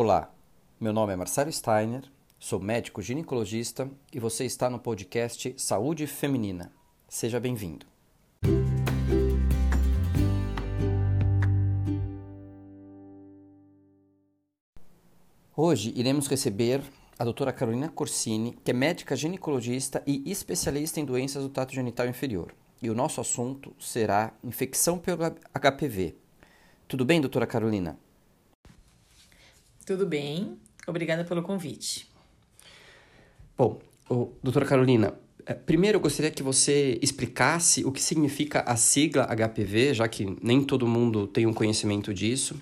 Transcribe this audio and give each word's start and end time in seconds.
Olá, 0.00 0.32
meu 0.78 0.92
nome 0.92 1.12
é 1.12 1.16
Marcelo 1.16 1.50
Steiner, 1.50 2.04
sou 2.38 2.60
médico 2.60 3.02
ginecologista 3.02 3.90
e 4.12 4.20
você 4.20 4.44
está 4.44 4.70
no 4.70 4.78
podcast 4.78 5.52
Saúde 5.56 6.06
Feminina. 6.06 6.70
Seja 7.08 7.40
bem-vindo. 7.40 7.84
Hoje 15.56 15.92
iremos 15.96 16.28
receber 16.28 16.80
a 17.18 17.24
doutora 17.24 17.52
Carolina 17.52 17.88
Corsini, 17.88 18.56
que 18.64 18.70
é 18.70 18.74
médica 18.74 19.16
ginecologista 19.16 20.00
e 20.06 20.22
especialista 20.30 21.00
em 21.00 21.04
doenças 21.04 21.42
do 21.42 21.48
trato 21.48 21.74
genital 21.74 22.06
inferior. 22.06 22.54
E 22.80 22.88
o 22.88 22.94
nosso 22.94 23.20
assunto 23.20 23.74
será 23.80 24.32
infecção 24.44 24.96
pelo 24.96 25.24
HPV. 25.52 26.14
Tudo 26.86 27.04
bem, 27.04 27.20
doutora 27.20 27.48
Carolina? 27.48 27.98
Tudo 29.88 30.04
bem, 30.04 30.58
obrigada 30.86 31.24
pelo 31.24 31.42
convite. 31.42 32.06
Bom, 33.56 33.80
doutora 34.42 34.66
Carolina, 34.66 35.14
eh, 35.46 35.54
primeiro 35.54 35.96
eu 35.96 36.02
gostaria 36.02 36.30
que 36.30 36.42
você 36.42 36.98
explicasse 37.00 37.86
o 37.86 37.90
que 37.90 38.02
significa 38.02 38.60
a 38.60 38.76
sigla 38.76 39.24
HPV, 39.24 39.94
já 39.94 40.06
que 40.06 40.36
nem 40.42 40.62
todo 40.62 40.86
mundo 40.86 41.26
tem 41.26 41.46
um 41.46 41.54
conhecimento 41.54 42.12
disso. 42.12 42.54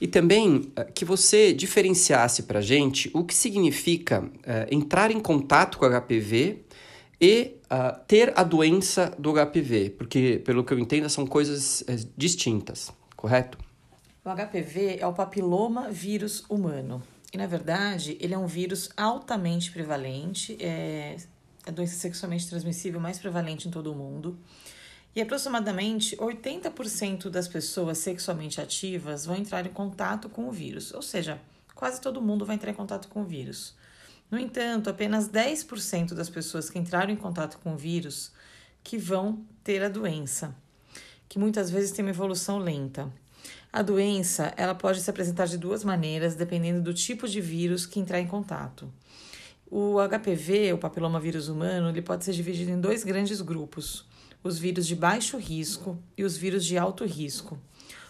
E 0.00 0.06
também 0.06 0.70
eh, 0.76 0.84
que 0.84 1.04
você 1.04 1.52
diferenciasse 1.52 2.44
para 2.44 2.60
a 2.60 2.62
gente 2.62 3.10
o 3.12 3.24
que 3.24 3.34
significa 3.34 4.22
uh, 4.22 4.30
entrar 4.70 5.10
em 5.10 5.18
contato 5.18 5.78
com 5.78 5.84
HPV 5.84 6.60
e 7.20 7.56
uh, 7.64 7.98
ter 8.06 8.32
a 8.36 8.44
doença 8.44 9.12
do 9.18 9.32
HPV, 9.32 9.96
porque, 9.98 10.40
pelo 10.44 10.62
que 10.62 10.72
eu 10.72 10.78
entendo, 10.78 11.10
são 11.10 11.26
coisas 11.26 11.80
uh, 11.80 12.08
distintas, 12.16 12.92
correto? 13.16 13.58
O 14.28 14.30
HPV 14.30 14.98
é 15.00 15.06
o 15.06 15.14
papiloma 15.14 15.90
vírus 15.90 16.44
humano. 16.50 17.02
E, 17.32 17.38
na 17.38 17.46
verdade, 17.46 18.18
ele 18.20 18.34
é 18.34 18.38
um 18.38 18.46
vírus 18.46 18.90
altamente 18.94 19.72
prevalente, 19.72 20.54
é 20.60 21.16
a 21.66 21.70
doença 21.70 21.94
sexualmente 21.94 22.46
transmissível 22.46 23.00
mais 23.00 23.18
prevalente 23.18 23.66
em 23.66 23.70
todo 23.70 23.90
o 23.90 23.94
mundo. 23.94 24.38
E 25.16 25.22
aproximadamente 25.22 26.14
80% 26.18 27.30
das 27.30 27.48
pessoas 27.48 27.96
sexualmente 27.96 28.60
ativas 28.60 29.24
vão 29.24 29.34
entrar 29.34 29.64
em 29.64 29.70
contato 29.70 30.28
com 30.28 30.46
o 30.46 30.52
vírus, 30.52 30.92
ou 30.92 31.00
seja, 31.00 31.40
quase 31.74 31.98
todo 31.98 32.20
mundo 32.20 32.44
vai 32.44 32.56
entrar 32.56 32.70
em 32.70 32.74
contato 32.74 33.08
com 33.08 33.22
o 33.22 33.24
vírus. 33.24 33.74
No 34.30 34.38
entanto, 34.38 34.90
apenas 34.90 35.26
10% 35.26 36.12
das 36.12 36.28
pessoas 36.28 36.68
que 36.68 36.78
entraram 36.78 37.10
em 37.10 37.16
contato 37.16 37.58
com 37.60 37.72
o 37.72 37.78
vírus 37.78 38.30
que 38.84 38.98
vão 38.98 39.42
ter 39.64 39.82
a 39.82 39.88
doença, 39.88 40.54
que 41.26 41.38
muitas 41.38 41.70
vezes 41.70 41.92
tem 41.92 42.04
uma 42.04 42.10
evolução 42.10 42.58
lenta. 42.58 43.10
A 43.70 43.82
doença 43.82 44.54
ela 44.56 44.74
pode 44.74 45.00
se 45.00 45.10
apresentar 45.10 45.46
de 45.46 45.58
duas 45.58 45.84
maneiras, 45.84 46.34
dependendo 46.34 46.80
do 46.80 46.94
tipo 46.94 47.28
de 47.28 47.40
vírus 47.40 47.84
que 47.84 48.00
entrar 48.00 48.18
em 48.18 48.26
contato. 48.26 48.90
O 49.70 49.96
HPV, 50.08 50.72
o 50.72 50.78
papiloma 50.78 51.20
vírus 51.20 51.48
humano, 51.48 51.90
ele 51.90 52.00
pode 52.00 52.24
ser 52.24 52.32
dividido 52.32 52.70
em 52.70 52.80
dois 52.80 53.04
grandes 53.04 53.42
grupos: 53.42 54.06
os 54.42 54.58
vírus 54.58 54.86
de 54.86 54.96
baixo 54.96 55.36
risco 55.36 55.98
e 56.16 56.24
os 56.24 56.36
vírus 56.36 56.64
de 56.64 56.78
alto 56.78 57.04
risco. 57.04 57.58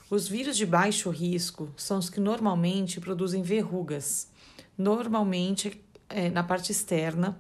Os 0.09 0.29
vírus 0.29 0.57
de 0.57 0.65
baixo 0.65 1.11
risco 1.11 1.69
são 1.77 1.99
os 1.99 2.09
que 2.09 2.21
normalmente 2.21 3.01
produzem 3.01 3.43
verrugas, 3.43 4.31
normalmente 4.77 5.85
é, 6.09 6.31
na 6.31 6.43
parte 6.43 6.71
externa, 6.71 7.37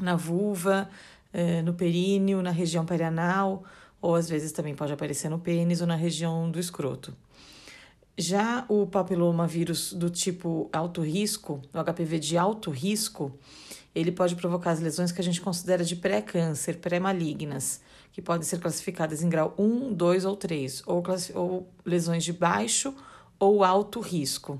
na 0.00 0.16
vulva, 0.16 0.88
é, 1.32 1.60
no 1.60 1.74
períneo, 1.74 2.40
na 2.42 2.50
região 2.50 2.86
perianal, 2.86 3.62
ou 4.00 4.14
às 4.14 4.28
vezes 4.28 4.52
também 4.52 4.74
pode 4.74 4.92
aparecer 4.92 5.28
no 5.28 5.38
pênis 5.38 5.80
ou 5.82 5.86
na 5.86 5.94
região 5.94 6.50
do 6.50 6.58
escroto. 6.58 7.14
Já 8.18 8.64
o 8.68 8.86
papiloma 8.86 9.46
vírus 9.46 9.92
do 9.92 10.08
tipo 10.08 10.70
alto 10.72 11.02
risco, 11.02 11.60
o 11.72 11.84
HPV 11.84 12.18
de 12.18 12.38
alto 12.38 12.70
risco, 12.70 13.38
ele 13.94 14.10
pode 14.10 14.34
provocar 14.36 14.70
as 14.70 14.80
lesões 14.80 15.12
que 15.12 15.20
a 15.20 15.24
gente 15.24 15.40
considera 15.40 15.84
de 15.84 15.96
pré-câncer, 15.96 16.78
pré-malignas, 16.78 17.80
que 18.12 18.22
podem 18.22 18.42
ser 18.42 18.58
classificadas 18.58 19.22
em 19.22 19.28
grau 19.28 19.54
1, 19.58 19.92
2 19.92 20.24
ou 20.24 20.34
3, 20.34 20.82
ou, 20.86 21.02
ou 21.34 21.68
lesões 21.84 22.24
de 22.24 22.32
baixo 22.32 22.94
ou 23.38 23.62
alto 23.62 24.00
risco. 24.00 24.58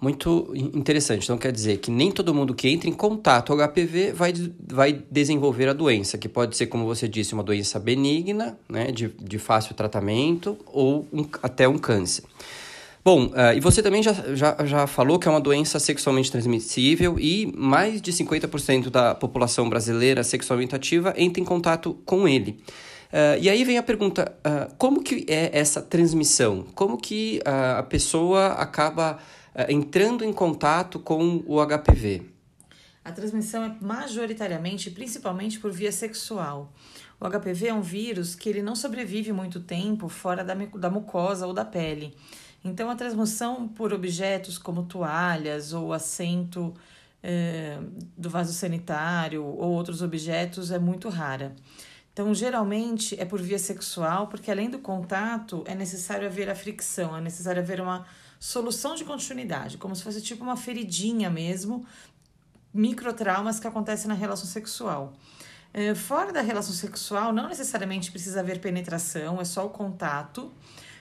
Muito 0.00 0.52
interessante. 0.54 1.24
Então, 1.24 1.38
quer 1.38 1.50
dizer 1.50 1.78
que 1.78 1.90
nem 1.90 2.10
todo 2.10 2.34
mundo 2.34 2.54
que 2.54 2.68
entra 2.68 2.90
em 2.90 2.92
contato 2.92 3.56
com 3.56 3.66
HPV 3.66 4.12
vai, 4.12 4.34
vai 4.68 5.02
desenvolver 5.10 5.68
a 5.68 5.72
doença, 5.72 6.18
que 6.18 6.28
pode 6.28 6.56
ser, 6.56 6.66
como 6.66 6.84
você 6.84 7.08
disse, 7.08 7.32
uma 7.32 7.42
doença 7.42 7.78
benigna, 7.78 8.58
né, 8.68 8.92
de, 8.92 9.08
de 9.08 9.38
fácil 9.38 9.74
tratamento, 9.74 10.58
ou 10.66 11.08
um, 11.12 11.26
até 11.42 11.66
um 11.66 11.78
câncer. 11.78 12.24
Bom, 13.04 13.26
uh, 13.26 13.54
e 13.54 13.60
você 13.60 13.82
também 13.82 14.02
já, 14.02 14.14
já, 14.34 14.56
já 14.64 14.86
falou 14.86 15.18
que 15.18 15.28
é 15.28 15.30
uma 15.30 15.40
doença 15.40 15.78
sexualmente 15.78 16.32
transmissível 16.32 17.18
e 17.18 17.52
mais 17.54 18.00
de 18.00 18.10
50% 18.10 18.88
da 18.88 19.14
população 19.14 19.68
brasileira 19.68 20.24
sexualmente 20.24 20.74
ativa 20.74 21.12
entra 21.16 21.38
em 21.38 21.44
contato 21.44 21.98
com 22.06 22.26
ele. 22.26 22.62
Uh, 23.12 23.36
e 23.40 23.50
aí 23.50 23.62
vem 23.62 23.76
a 23.76 23.82
pergunta, 23.82 24.34
uh, 24.40 24.74
como 24.78 25.02
que 25.02 25.26
é 25.28 25.50
essa 25.52 25.82
transmissão? 25.82 26.64
Como 26.74 26.96
que 26.96 27.42
a 27.44 27.82
pessoa 27.82 28.54
acaba 28.54 29.18
entrando 29.68 30.24
em 30.24 30.32
contato 30.32 30.98
com 30.98 31.42
o 31.46 31.64
HPV? 31.64 32.22
A 33.04 33.12
transmissão 33.12 33.62
é 33.62 33.76
majoritariamente, 33.80 34.90
principalmente 34.90 35.58
por 35.60 35.70
via 35.70 35.92
sexual. 35.92 36.72
O 37.20 37.28
HPV 37.28 37.68
é 37.68 37.74
um 37.74 37.82
vírus 37.82 38.34
que 38.34 38.48
ele 38.48 38.62
não 38.62 38.74
sobrevive 38.74 39.32
muito 39.32 39.60
tempo 39.60 40.08
fora 40.08 40.42
da, 40.42 40.54
da 40.54 40.90
mucosa 40.90 41.46
ou 41.46 41.52
da 41.52 41.64
pele. 41.64 42.14
Então, 42.64 42.88
a 42.88 42.96
transmissão 42.96 43.68
por 43.68 43.92
objetos 43.92 44.56
como 44.56 44.84
toalhas 44.84 45.74
ou 45.74 45.92
assento 45.92 46.74
eh, 47.22 47.78
do 48.16 48.30
vaso 48.30 48.54
sanitário 48.54 49.44
ou 49.44 49.70
outros 49.70 50.00
objetos 50.00 50.70
é 50.70 50.78
muito 50.78 51.10
rara. 51.10 51.54
Então, 52.10 52.32
geralmente 52.32 53.20
é 53.20 53.24
por 53.26 53.40
via 53.40 53.58
sexual, 53.58 54.28
porque 54.28 54.50
além 54.50 54.70
do 54.70 54.78
contato, 54.78 55.62
é 55.66 55.74
necessário 55.74 56.26
haver 56.26 56.48
a 56.48 56.54
fricção, 56.54 57.14
é 57.14 57.20
necessário 57.20 57.60
haver 57.60 57.82
uma 57.82 58.06
solução 58.38 58.94
de 58.94 59.04
continuidade, 59.04 59.78
como 59.78 59.94
se 59.94 60.02
fosse 60.02 60.20
tipo 60.20 60.42
uma 60.42 60.56
feridinha 60.56 61.30
mesmo, 61.30 61.86
microtraumas 62.72 63.60
que 63.60 63.66
acontecem 63.66 64.08
na 64.08 64.14
relação 64.14 64.46
sexual. 64.46 65.12
É, 65.72 65.94
fora 65.94 66.32
da 66.32 66.40
relação 66.40 66.72
sexual, 66.72 67.32
não 67.32 67.48
necessariamente 67.48 68.10
precisa 68.10 68.40
haver 68.40 68.60
penetração, 68.60 69.40
é 69.40 69.44
só 69.44 69.66
o 69.66 69.70
contato. 69.70 70.52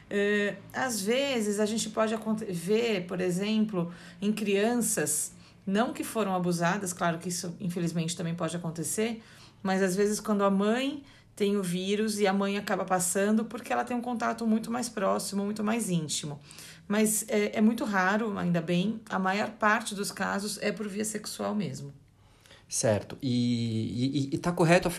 É, 0.10 0.56
às 0.74 1.02
vezes 1.02 1.60
a 1.60 1.66
gente 1.66 1.90
pode 1.90 2.16
ver, 2.50 3.06
por 3.08 3.22
exemplo, 3.22 3.94
em 4.22 4.32
crianças 4.32 5.34
não 5.66 5.94
que 5.94 6.04
foram 6.04 6.36
abusadas, 6.36 6.92
claro 6.92 7.18
que 7.20 7.30
isso 7.30 7.56
infelizmente 7.60 8.16
também 8.16 8.36
pode 8.36 8.56
acontecer, 8.56 9.24
mas 9.62 9.82
às 9.82 9.96
vezes 9.96 10.20
quando 10.20 10.44
a 10.44 10.50
mãe 10.50 11.04
tem 11.36 11.58
o 11.58 11.64
vírus 11.64 12.20
e 12.20 12.28
a 12.28 12.34
mãe 12.34 12.58
acaba 12.58 12.86
passando 12.86 13.46
porque 13.46 13.74
ela 13.74 13.84
tem 13.84 13.96
um 13.96 14.02
contato 14.02 14.46
muito 14.46 14.72
mais 14.72 14.90
próximo, 14.90 15.44
muito 15.44 15.64
mais 15.64 15.90
íntimo 15.90 16.40
mas 16.88 17.26
é, 17.28 17.58
é 17.58 17.62
muito 17.62 17.84
raro, 17.86 18.38
ainda 18.38 18.62
bem, 18.62 19.00
a 19.10 19.18
maior 19.18 19.50
parte 19.52 19.96
dos 19.96 20.12
casos 20.12 20.60
é 20.62 20.72
por 20.72 20.88
via 20.88 21.06
sexual 21.06 21.56
mesmo. 21.56 21.94
Certo. 22.68 23.18
E 23.22 24.30
está 24.34 24.52
correto 24.52 24.90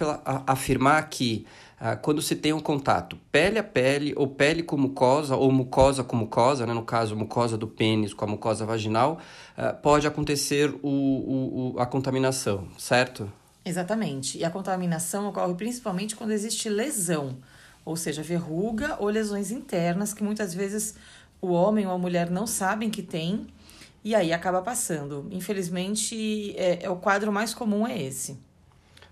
afirmar 0.46 1.08
que 1.08 1.44
ah, 1.80 1.96
quando 1.96 2.22
se 2.22 2.36
tem 2.36 2.52
um 2.52 2.60
contato 2.60 3.18
pele 3.32 3.58
a 3.58 3.64
pele, 3.64 4.14
ou 4.16 4.28
pele 4.28 4.62
com 4.62 4.76
mucosa, 4.76 5.34
ou 5.34 5.50
mucosa 5.50 6.04
com 6.04 6.14
mucosa, 6.14 6.66
né, 6.66 6.72
no 6.72 6.84
caso, 6.84 7.16
mucosa 7.16 7.58
do 7.58 7.66
pênis 7.66 8.14
com 8.14 8.24
a 8.24 8.28
mucosa 8.28 8.64
vaginal, 8.64 9.18
ah, 9.56 9.72
pode 9.72 10.06
acontecer 10.06 10.72
o, 10.82 10.88
o, 10.88 11.74
o, 11.74 11.80
a 11.80 11.86
contaminação, 11.86 12.68
certo? 12.78 13.30
Exatamente. 13.64 14.38
E 14.38 14.44
a 14.44 14.50
contaminação 14.50 15.28
ocorre 15.28 15.54
principalmente 15.54 16.14
quando 16.14 16.32
existe 16.32 16.68
lesão, 16.68 17.38
ou 17.84 17.96
seja, 17.96 18.22
verruga 18.22 18.96
ou 19.00 19.08
lesões 19.08 19.50
internas 19.50 20.12
que 20.12 20.22
muitas 20.22 20.52
vezes 20.52 20.94
o 21.40 21.48
homem 21.48 21.86
ou 21.86 21.92
a 21.92 21.98
mulher 21.98 22.30
não 22.30 22.46
sabem 22.46 22.90
que 22.90 23.02
tem 23.02 23.46
e 24.02 24.14
aí 24.14 24.32
acaba 24.32 24.60
passando. 24.60 25.26
Infelizmente, 25.30 26.54
é, 26.58 26.84
é 26.84 26.90
o 26.90 26.96
quadro 26.96 27.32
mais 27.32 27.54
comum 27.54 27.86
é 27.86 28.00
esse. 28.00 28.38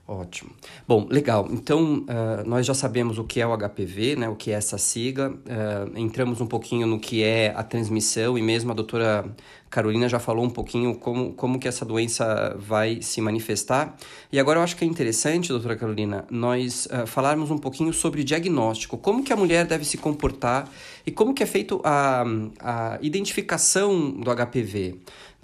Ótimo. 0.06 0.50
Bom, 0.86 1.06
legal. 1.08 1.46
Então, 1.48 2.00
uh, 2.00 2.46
nós 2.46 2.66
já 2.66 2.74
sabemos 2.74 3.18
o 3.18 3.24
que 3.24 3.40
é 3.40 3.46
o 3.46 3.56
HPV, 3.56 4.16
né, 4.16 4.28
o 4.28 4.34
que 4.34 4.50
é 4.50 4.54
essa 4.54 4.76
sigla. 4.76 5.30
Uh, 5.30 5.96
entramos 5.96 6.40
um 6.40 6.46
pouquinho 6.46 6.88
no 6.88 6.98
que 6.98 7.22
é 7.22 7.52
a 7.54 7.62
transmissão 7.62 8.36
e 8.36 8.42
mesmo 8.42 8.72
a 8.72 8.74
doutora 8.74 9.24
Carolina 9.70 10.08
já 10.08 10.18
falou 10.18 10.44
um 10.44 10.50
pouquinho 10.50 10.96
como, 10.96 11.32
como 11.34 11.58
que 11.58 11.68
essa 11.68 11.84
doença 11.84 12.54
vai 12.58 13.00
se 13.00 13.20
manifestar. 13.20 13.96
E 14.32 14.40
agora 14.40 14.58
eu 14.58 14.64
acho 14.64 14.76
que 14.76 14.84
é 14.84 14.88
interessante, 14.88 15.48
doutora 15.48 15.76
Carolina, 15.76 16.26
nós 16.28 16.86
uh, 16.86 17.06
falarmos 17.06 17.52
um 17.52 17.58
pouquinho 17.58 17.92
sobre 17.92 18.24
diagnóstico. 18.24 18.98
Como 18.98 19.22
que 19.22 19.32
a 19.32 19.36
mulher 19.36 19.66
deve 19.66 19.84
se 19.84 19.96
comportar 19.96 20.68
e 21.06 21.12
como 21.12 21.32
que 21.32 21.44
é 21.44 21.46
feito 21.46 21.80
a, 21.84 22.24
a 22.60 22.98
identificação 23.00 24.10
do 24.10 24.30
HPV 24.34 24.98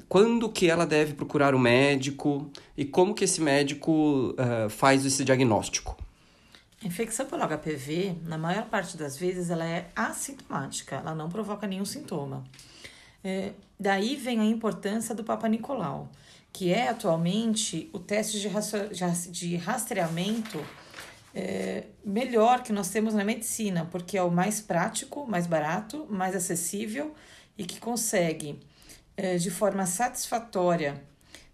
quando 0.08 0.48
que 0.48 0.70
ela 0.70 0.86
deve 0.86 1.14
procurar 1.14 1.54
o 1.54 1.58
médico 1.58 2.50
e 2.76 2.84
como 2.84 3.14
que 3.14 3.24
esse 3.24 3.40
médico 3.40 4.32
uh, 4.32 4.70
faz 4.70 5.04
esse 5.04 5.24
diagnóstico? 5.24 5.96
A 6.82 6.86
infecção 6.86 7.26
pelo 7.26 7.42
HPV, 7.46 8.14
na 8.24 8.38
maior 8.38 8.66
parte 8.66 8.96
das 8.96 9.16
vezes, 9.16 9.50
ela 9.50 9.66
é 9.66 9.88
assintomática, 9.96 10.96
ela 10.96 11.14
não 11.14 11.28
provoca 11.28 11.66
nenhum 11.66 11.84
sintoma. 11.84 12.44
É, 13.22 13.52
daí 13.78 14.14
vem 14.14 14.40
a 14.40 14.44
importância 14.44 15.14
do 15.14 15.24
Papa 15.24 15.48
Nicolau, 15.48 16.08
que 16.52 16.72
é 16.72 16.88
atualmente 16.88 17.90
o 17.92 17.98
teste 17.98 18.38
de, 18.40 18.48
de 19.30 19.56
rastreamento 19.56 20.64
é, 21.34 21.84
melhor 22.04 22.62
que 22.62 22.72
nós 22.72 22.90
temos 22.90 23.12
na 23.12 23.24
medicina, 23.24 23.86
porque 23.90 24.16
é 24.16 24.22
o 24.22 24.30
mais 24.30 24.60
prático, 24.60 25.26
mais 25.26 25.46
barato, 25.46 26.06
mais 26.08 26.34
acessível 26.34 27.14
e 27.56 27.64
que 27.64 27.80
consegue, 27.80 28.58
de 29.38 29.50
forma 29.50 29.84
satisfatória, 29.84 31.02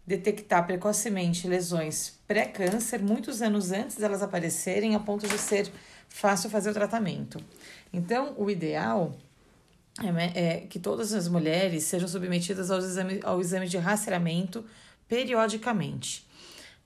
detectar 0.07 0.67
precocemente 0.67 1.49
lesões 1.49 2.19
pré-câncer, 2.27 3.03
muitos 3.03 3.41
anos 3.41 3.73
antes 3.73 3.97
delas 3.97 4.23
aparecerem, 4.23 4.95
a 4.95 5.01
ponto 5.01 5.27
de 5.27 5.39
ser 5.39 5.71
fácil 6.09 6.51
fazer 6.51 6.71
o 6.71 6.75
tratamento. 6.75 7.39
Então, 7.93 8.35
o 8.37 8.51
ideal 8.51 9.15
é, 10.03 10.57
é 10.57 10.61
que 10.61 10.79
todas 10.79 11.13
as 11.13 11.27
mulheres 11.27 11.85
sejam 11.85 12.07
submetidas 12.09 12.71
ao 12.71 12.79
exame, 12.79 13.21
ao 13.23 13.41
exame 13.41 13.67
de 13.67 13.79
rastreamento 13.79 14.65
periodicamente. 15.09 16.27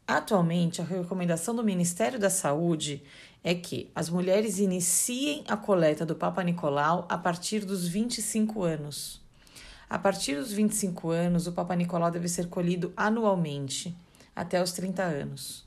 Atualmente, 0.06 0.80
a 0.80 0.84
recomendação 0.84 1.54
do 1.54 1.64
Ministério 1.64 2.18
da 2.18 2.30
Saúde 2.30 3.02
é 3.42 3.54
que 3.54 3.90
as 3.94 4.08
mulheres 4.08 4.58
iniciem 4.58 5.44
a 5.48 5.56
coleta 5.56 6.06
do 6.06 6.14
Papa 6.14 6.42
Nicolau 6.42 7.06
a 7.08 7.18
partir 7.18 7.64
dos 7.64 7.86
25 7.86 8.62
anos. 8.62 9.27
A 9.88 9.98
partir 9.98 10.36
dos 10.36 10.52
25 10.52 11.10
anos, 11.10 11.46
o 11.46 11.52
Papa 11.52 11.74
Nicolau 11.74 12.10
deve 12.10 12.28
ser 12.28 12.48
colhido 12.48 12.92
anualmente, 12.96 13.96
até 14.36 14.62
os 14.62 14.72
30 14.72 15.02
anos. 15.02 15.66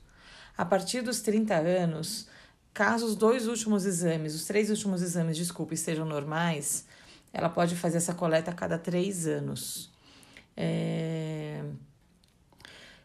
A 0.57 0.63
partir 0.63 1.01
dos 1.01 1.21
30 1.21 1.55
anos, 1.55 2.27
caso 2.73 3.05
os 3.05 3.15
dois 3.15 3.47
últimos 3.47 3.85
exames, 3.85 4.35
os 4.35 4.45
três 4.45 4.69
últimos 4.69 5.01
exames, 5.01 5.37
desculpe, 5.37 5.73
estejam 5.73 6.05
normais, 6.05 6.85
ela 7.33 7.49
pode 7.49 7.75
fazer 7.75 7.97
essa 7.97 8.13
coleta 8.13 8.51
a 8.51 8.53
cada 8.53 8.77
três 8.77 9.25
anos. 9.25 9.89
É... 10.55 11.63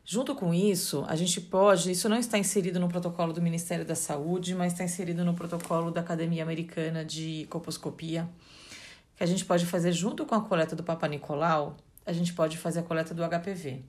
Junto 0.05 0.37
com 0.37 0.55
isso, 0.55 1.05
a 1.09 1.17
gente 1.17 1.41
pode, 1.41 1.91
isso 1.91 2.09
não 2.09 2.17
está 2.17 2.39
inserido 2.39 2.79
no 2.79 2.89
protocolo 2.89 3.33
do 3.33 3.43
Ministério 3.43 3.85
da 3.85 3.97
Saúde, 3.97 4.55
mas 4.55 4.73
está 4.73 4.85
inserido 4.85 5.25
no 5.25 5.35
protocolo 5.35 5.91
da 5.91 6.01
Academia 6.01 6.45
Americana 6.45 7.05
de 7.05 7.47
Coposcopia, 7.51 8.29
que 9.17 9.25
a 9.25 9.27
gente 9.27 9.45
pode 9.45 9.65
fazer 9.65 9.93
junto 9.93 10.27
com 10.27 10.35
a 10.35 10.41
coleta 10.41 10.77
do 10.77 10.83
Papa 10.83 11.09
Nicolau, 11.09 11.77
a 12.05 12.13
gente 12.13 12.33
pode 12.33 12.59
fazer 12.59 12.81
a 12.81 12.83
coleta 12.83 13.15
do 13.15 13.23
HPV. 13.23 13.81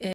É... 0.00 0.10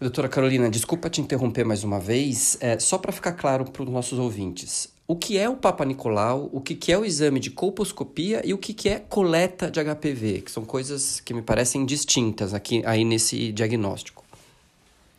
Doutora 0.00 0.28
Carolina, 0.28 0.68
desculpa 0.68 1.08
te 1.08 1.20
interromper 1.20 1.64
mais 1.64 1.84
uma 1.84 2.00
vez, 2.00 2.58
é, 2.60 2.78
só 2.78 2.98
para 2.98 3.12
ficar 3.12 3.32
claro 3.32 3.64
para 3.64 3.82
os 3.82 3.88
nossos 3.88 4.18
ouvintes. 4.18 4.92
O 5.06 5.16
que 5.16 5.38
é 5.38 5.48
o 5.48 5.56
Papa 5.56 5.84
Nicolau, 5.84 6.48
o 6.52 6.60
que, 6.60 6.74
que 6.74 6.90
é 6.90 6.98
o 6.98 7.04
exame 7.04 7.38
de 7.38 7.50
colposcopia 7.50 8.40
e 8.44 8.52
o 8.54 8.58
que, 8.58 8.72
que 8.74 8.88
é 8.88 8.98
coleta 8.98 9.70
de 9.70 9.78
HPV, 9.78 10.42
que 10.42 10.50
são 10.50 10.64
coisas 10.64 11.20
que 11.20 11.32
me 11.32 11.42
parecem 11.42 11.84
distintas 11.84 12.54
aqui 12.54 12.82
aí 12.86 13.04
nesse 13.04 13.52
diagnóstico. 13.52 14.24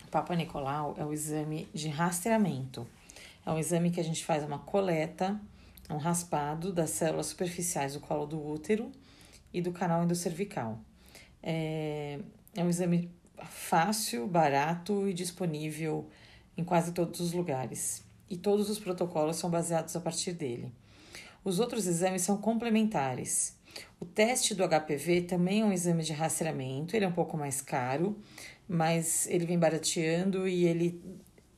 Papa 0.09 0.35
Nicolau 0.35 0.95
é 0.97 1.05
o 1.05 1.13
exame 1.13 1.67
de 1.73 1.87
rastreamento. 1.87 2.87
É 3.45 3.51
um 3.51 3.59
exame 3.59 3.91
que 3.91 3.99
a 3.99 4.03
gente 4.03 4.25
faz 4.25 4.43
uma 4.43 4.57
coleta, 4.57 5.39
um 5.89 5.97
raspado 5.97 6.71
das 6.73 6.91
células 6.91 7.27
superficiais 7.27 7.93
do 7.93 7.99
colo 7.99 8.25
do 8.25 8.43
útero 8.43 8.91
e 9.53 9.61
do 9.61 9.71
canal 9.71 10.03
endocervical. 10.03 10.79
É, 11.41 12.19
é 12.55 12.63
um 12.63 12.69
exame 12.69 13.11
fácil, 13.43 14.27
barato 14.27 15.07
e 15.07 15.13
disponível 15.13 16.09
em 16.57 16.63
quase 16.63 16.91
todos 16.91 17.19
os 17.19 17.33
lugares. 17.33 18.03
E 18.29 18.35
todos 18.35 18.69
os 18.69 18.79
protocolos 18.79 19.35
são 19.35 19.49
baseados 19.49 19.95
a 19.95 19.99
partir 19.99 20.33
dele. 20.33 20.71
Os 21.43 21.59
outros 21.59 21.85
exames 21.85 22.23
são 22.23 22.37
complementares. 22.37 23.55
O 23.99 24.05
teste 24.05 24.55
do 24.55 24.63
HPV 24.67 25.21
também 25.21 25.61
é 25.61 25.65
um 25.65 25.71
exame 25.71 26.03
de 26.03 26.13
rastreamento, 26.13 26.95
ele 26.95 27.05
é 27.05 27.07
um 27.07 27.13
pouco 27.13 27.37
mais 27.37 27.61
caro, 27.61 28.17
mas 28.67 29.27
ele 29.27 29.45
vem 29.45 29.59
barateando 29.59 30.47
e 30.47 30.65
ele, 30.65 31.01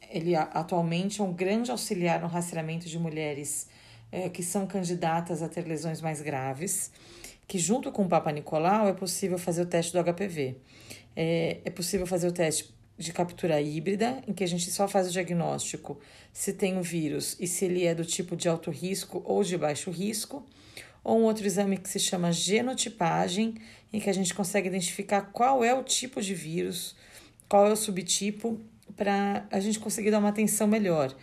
ele 0.09 0.35
atualmente 0.35 1.21
é 1.21 1.23
um 1.23 1.31
grande 1.31 1.71
auxiliar 1.71 2.19
no 2.19 2.27
rastreamento 2.27 2.89
de 2.89 2.99
mulheres 2.99 3.69
é, 4.11 4.29
que 4.29 4.43
são 4.43 4.65
candidatas 4.65 5.41
a 5.41 5.49
ter 5.49 5.65
lesões 5.65 6.01
mais 6.01 6.21
graves, 6.21 6.91
que 7.47 7.57
junto 7.57 7.91
com 7.91 8.03
o 8.03 8.09
Papa 8.09 8.31
Nicolau 8.31 8.87
é 8.87 8.93
possível 8.93 9.37
fazer 9.37 9.61
o 9.61 9.65
teste 9.65 9.93
do 9.93 10.03
HPV. 10.03 10.57
É, 11.15 11.59
é 11.63 11.69
possível 11.69 12.05
fazer 12.05 12.27
o 12.27 12.31
teste 12.31 12.75
de 12.97 13.13
captura 13.13 13.61
híbrida, 13.61 14.21
em 14.27 14.33
que 14.33 14.43
a 14.43 14.47
gente 14.47 14.71
só 14.71 14.87
faz 14.87 15.07
o 15.07 15.11
diagnóstico 15.11 15.99
se 16.33 16.53
tem 16.53 16.77
o 16.77 16.81
vírus 16.81 17.37
e 17.39 17.47
se 17.47 17.65
ele 17.65 17.85
é 17.85 17.93
do 17.93 18.03
tipo 18.03 18.35
de 18.35 18.49
alto 18.49 18.71
risco 18.71 19.21
ou 19.25 19.43
de 19.43 19.57
baixo 19.57 19.91
risco, 19.91 20.43
ou 21.03 21.19
um 21.19 21.23
outro 21.23 21.45
exame 21.45 21.77
que 21.77 21.87
se 21.87 21.99
chama 21.99 22.31
genotipagem, 22.31 23.55
em 23.93 23.99
que 23.99 24.09
a 24.09 24.13
gente 24.13 24.33
consegue 24.33 24.67
identificar 24.67 25.21
qual 25.21 25.63
é 25.63 25.73
o 25.73 25.83
tipo 25.83 26.21
de 26.21 26.33
vírus, 26.33 26.95
qual 27.47 27.67
é 27.67 27.71
o 27.71 27.75
subtipo, 27.77 28.59
para 28.95 29.45
a 29.51 29.59
gente 29.59 29.79
conseguir 29.79 30.11
dar 30.11 30.19
uma 30.19 30.29
atenção 30.29 30.67
melhor. 30.67 31.15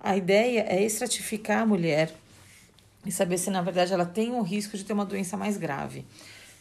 A 0.00 0.16
ideia 0.16 0.64
é 0.68 0.82
estratificar 0.82 1.62
a 1.62 1.66
mulher 1.66 2.10
e 3.06 3.12
saber 3.12 3.38
se 3.38 3.50
na 3.50 3.62
verdade 3.62 3.92
ela 3.92 4.06
tem 4.06 4.30
um 4.32 4.42
risco 4.42 4.76
de 4.76 4.84
ter 4.84 4.92
uma 4.92 5.04
doença 5.04 5.36
mais 5.36 5.56
grave. 5.56 6.06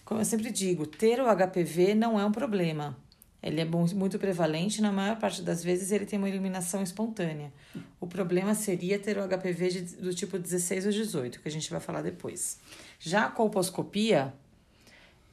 Como 0.05 0.21
eu 0.21 0.25
sempre 0.25 0.51
digo, 0.51 0.85
ter 0.85 1.19
o 1.19 1.25
HPV 1.25 1.93
não 1.93 2.19
é 2.19 2.25
um 2.25 2.31
problema. 2.31 2.97
Ele 3.41 3.61
é 3.61 3.65
muito 3.65 4.17
prevalente, 4.17 4.81
na 4.81 4.91
maior 4.91 5.17
parte 5.17 5.41
das 5.41 5.63
vezes 5.63 5.91
ele 5.91 6.05
tem 6.05 6.17
uma 6.17 6.27
eliminação 6.27 6.81
espontânea. 6.81 7.53
O 7.99 8.07
problema 8.07 8.55
seria 8.55 8.97
ter 8.97 9.17
o 9.17 9.27
HPV 9.27 9.69
de, 9.69 9.81
do 9.97 10.13
tipo 10.13 10.39
16 10.39 10.87
ou 10.87 10.91
18, 10.91 11.41
que 11.41 11.47
a 11.47 11.51
gente 11.51 11.69
vai 11.69 11.79
falar 11.79 12.01
depois. 12.01 12.59
Já 12.99 13.25
a 13.25 13.29
colposcopia 13.29 14.33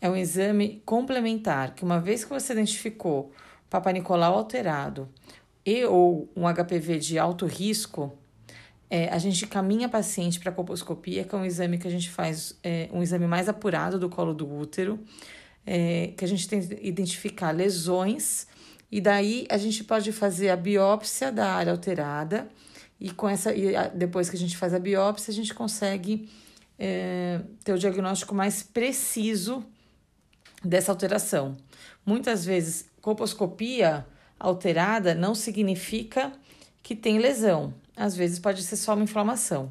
é 0.01 0.09
um 0.09 0.17
exame 0.17 0.83
complementar, 0.85 1.75
que 1.75 1.83
uma 1.83 1.99
vez 1.99 2.25
que 2.25 2.31
você 2.31 2.53
identificou 2.53 3.33
Papa 3.71 3.91
Nicolau 3.91 4.35
alterado 4.35 5.09
e 5.65 5.85
ou 5.85 6.29
um 6.37 6.45
HPV 6.47 6.99
de 6.99 7.19
alto 7.19 7.47
risco, 7.47 8.13
é, 8.95 9.09
a 9.09 9.19
gente 9.19 9.45
caminha 9.49 9.89
paciente 9.89 10.39
para 10.39 10.51
a 10.51 10.55
colposcopia, 10.55 11.25
que 11.25 11.35
é 11.35 11.39
um 11.39 11.45
exame 11.45 11.79
que 11.79 11.89
a 11.89 11.91
gente 11.91 12.09
faz, 12.09 12.57
é, 12.63 12.89
um 12.93 13.03
exame 13.03 13.27
mais 13.27 13.49
apurado 13.49 13.99
do 13.99 14.09
colo 14.09 14.33
do 14.33 14.49
útero, 14.49 15.01
é, 15.67 16.13
que 16.17 16.25
a 16.25 16.29
gente 16.29 16.47
tem 16.47 16.65
que 16.65 16.79
identificar 16.81 17.51
lesões, 17.51 18.47
e 18.93 19.01
daí 19.01 19.49
a 19.51 19.59
gente 19.59 19.83
pode 19.83 20.13
fazer 20.13 20.49
a 20.51 20.57
biópsia 20.57 21.33
da 21.33 21.55
área 21.55 21.73
alterada, 21.73 22.49
e 23.01 23.11
com 23.11 23.29
essa 23.29 23.53
e 23.53 23.73
depois 23.97 24.31
que 24.31 24.37
a 24.37 24.39
gente 24.39 24.57
faz 24.57 24.73
a 24.73 24.79
biópsia, 24.79 25.33
a 25.33 25.35
gente 25.35 25.53
consegue 25.53 26.31
é, 26.79 27.41
ter 27.65 27.73
o 27.73 27.79
diagnóstico 27.79 28.33
mais 28.33 28.63
preciso 28.63 29.67
dessa 30.65 30.93
alteração. 30.93 31.57
Muitas 32.07 32.45
vezes, 32.45 32.89
colposcopia 33.03 34.07
alterada 34.39 35.17
não 35.17 35.35
significa 35.35 36.33
que 36.81 36.95
tem 36.95 37.19
lesão. 37.19 37.75
Às 37.97 38.17
vezes 38.17 38.39
pode 38.39 38.63
ser 38.63 38.77
só 38.77 38.95
uma 38.95 39.05
inflamação. 39.05 39.71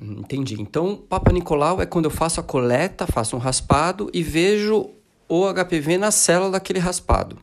Entendi. 0.00 0.60
Então, 0.60 0.96
Papa 0.96 1.32
Nicolau 1.32 1.80
é 1.80 1.86
quando 1.86 2.06
eu 2.06 2.10
faço 2.10 2.40
a 2.40 2.42
coleta, 2.42 3.06
faço 3.06 3.36
um 3.36 3.38
raspado 3.38 4.10
e 4.12 4.22
vejo 4.22 4.90
o 5.28 5.52
HPV 5.52 5.98
na 5.98 6.10
célula 6.10 6.52
daquele 6.52 6.78
raspado. 6.78 7.38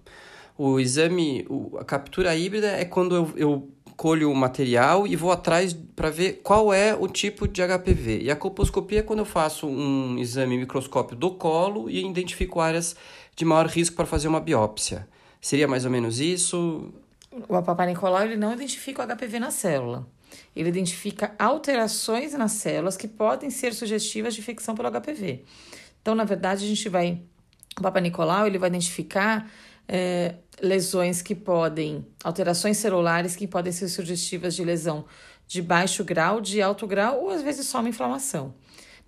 O 0.57 0.79
exame, 0.79 1.47
a 1.79 1.85
captura 1.85 2.35
híbrida 2.35 2.67
é 2.67 2.83
quando 2.83 3.15
eu, 3.15 3.33
eu 3.35 3.69
colho 3.95 4.31
o 4.31 4.35
material 4.35 5.05
e 5.05 5.15
vou 5.15 5.31
atrás 5.31 5.73
para 5.95 6.09
ver 6.09 6.41
qual 6.41 6.73
é 6.73 6.95
o 6.95 7.07
tipo 7.07 7.47
de 7.47 7.61
HPV. 7.61 8.21
E 8.21 8.31
a 8.31 8.35
colposcopia 8.35 8.99
é 8.99 9.03
quando 9.03 9.19
eu 9.19 9.25
faço 9.25 9.67
um 9.67 10.17
exame 10.17 10.57
microscópio 10.57 11.15
do 11.15 11.31
colo 11.31 11.89
e 11.89 12.05
identifico 12.05 12.59
áreas 12.59 12.95
de 13.35 13.45
maior 13.45 13.67
risco 13.67 13.95
para 13.95 14.05
fazer 14.05 14.27
uma 14.27 14.39
biópsia. 14.39 15.07
Seria 15.41 15.67
mais 15.67 15.85
ou 15.85 15.91
menos 15.91 16.19
isso? 16.19 16.93
O 17.47 17.61
Papa 17.61 17.85
Nicolau 17.85 18.23
ele 18.23 18.35
não 18.35 18.53
identifica 18.53 19.03
o 19.03 19.07
HPV 19.07 19.39
na 19.39 19.51
célula. 19.51 20.07
Ele 20.55 20.69
identifica 20.69 21.33
alterações 21.39 22.33
nas 22.33 22.53
células 22.53 22.97
que 22.97 23.07
podem 23.07 23.49
ser 23.49 23.73
sugestivas 23.73 24.35
de 24.35 24.41
infecção 24.41 24.75
pelo 24.75 24.89
HPV. 24.91 25.43
Então, 26.01 26.15
na 26.15 26.23
verdade, 26.23 26.65
a 26.65 26.67
gente 26.67 26.89
vai. 26.89 27.21
O 27.77 27.81
Papa 27.81 27.99
Nicolau 27.99 28.45
ele 28.45 28.57
vai 28.57 28.69
identificar 28.69 29.49
é, 29.87 30.35
lesões 30.61 31.21
que 31.21 31.33
podem. 31.33 32.05
alterações 32.23 32.77
celulares 32.77 33.35
que 33.35 33.47
podem 33.47 33.71
ser 33.71 33.87
sugestivas 33.87 34.55
de 34.55 34.63
lesão 34.63 35.05
de 35.49 35.63
baixo 35.63 36.03
grau, 36.03 36.39
de 36.39 36.61
alto 36.61 36.85
grau 36.85 37.23
ou 37.23 37.31
às 37.31 37.41
vezes 37.41 37.65
só 37.65 37.79
uma 37.79 37.89
inflamação. 37.89 38.53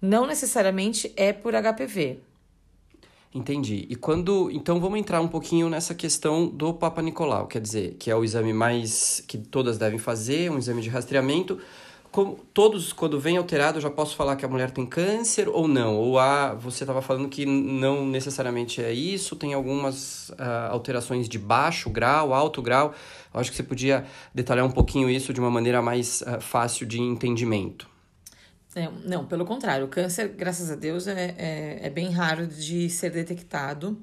Não 0.02 0.26
necessariamente 0.26 1.14
é 1.16 1.32
por 1.32 1.54
HPV. 1.54 2.20
Entendi. 3.34 3.86
E 3.90 3.96
quando. 3.96 4.52
Então 4.52 4.80
vamos 4.80 5.00
entrar 5.00 5.22
um 5.22 5.28
pouquinho 5.28 5.70
nessa 5.70 5.96
questão 5.96 6.48
do 6.48 6.74
Papa 6.74 7.02
Nicolau, 7.02 7.48
quer 7.48 7.62
dizer, 7.62 7.96
que 7.98 8.12
é 8.12 8.16
o 8.16 8.24
exame 8.24 8.52
mais. 8.54 9.24
que 9.26 9.38
todas 9.38 9.78
devem 9.78 9.98
fazer, 9.98 10.52
um 10.52 10.58
exame 10.58 10.82
de 10.82 10.90
rastreamento. 10.90 11.58
Como, 12.12 12.38
todos, 12.54 12.92
quando 12.92 13.18
vem 13.18 13.38
alterado, 13.38 13.78
eu 13.78 13.82
já 13.82 13.90
posso 13.90 14.18
falar 14.18 14.36
que 14.36 14.44
a 14.44 14.48
mulher 14.50 14.70
tem 14.70 14.86
câncer 14.86 15.48
ou 15.48 15.66
não? 15.66 15.96
Ou 15.96 16.20
há, 16.20 16.54
você 16.54 16.84
estava 16.84 17.02
falando 17.02 17.30
que 17.30 17.46
não 17.46 18.06
necessariamente 18.06 18.84
é 18.84 18.92
isso, 18.92 19.34
tem 19.34 19.54
algumas 19.54 20.28
uh, 20.32 20.72
alterações 20.72 21.30
de 21.30 21.40
baixo 21.40 21.90
grau, 21.90 22.34
alto 22.34 22.62
grau. 22.62 22.94
Eu 23.34 23.40
acho 23.40 23.50
que 23.50 23.56
você 23.56 23.64
podia 23.64 24.06
detalhar 24.36 24.66
um 24.66 24.72
pouquinho 24.72 25.10
isso 25.10 25.32
de 25.34 25.40
uma 25.40 25.50
maneira 25.50 25.82
mais 25.82 26.22
uh, 26.24 26.42
fácil 26.42 26.86
de 26.86 27.00
entendimento. 27.00 27.91
É, 28.76 28.90
não, 29.06 29.26
pelo 29.26 29.46
contrário, 29.46 29.86
o 29.86 29.90
câncer, 29.90 30.30
graças 30.30 30.72
a 30.72 30.76
Deus, 30.76 31.08
é, 31.08 31.36
é, 31.38 31.80
é, 31.84 31.90
bem 31.90 32.10
raro 32.10 32.48
de 32.48 32.90
ser 32.90 33.12
detectado. 33.12 34.02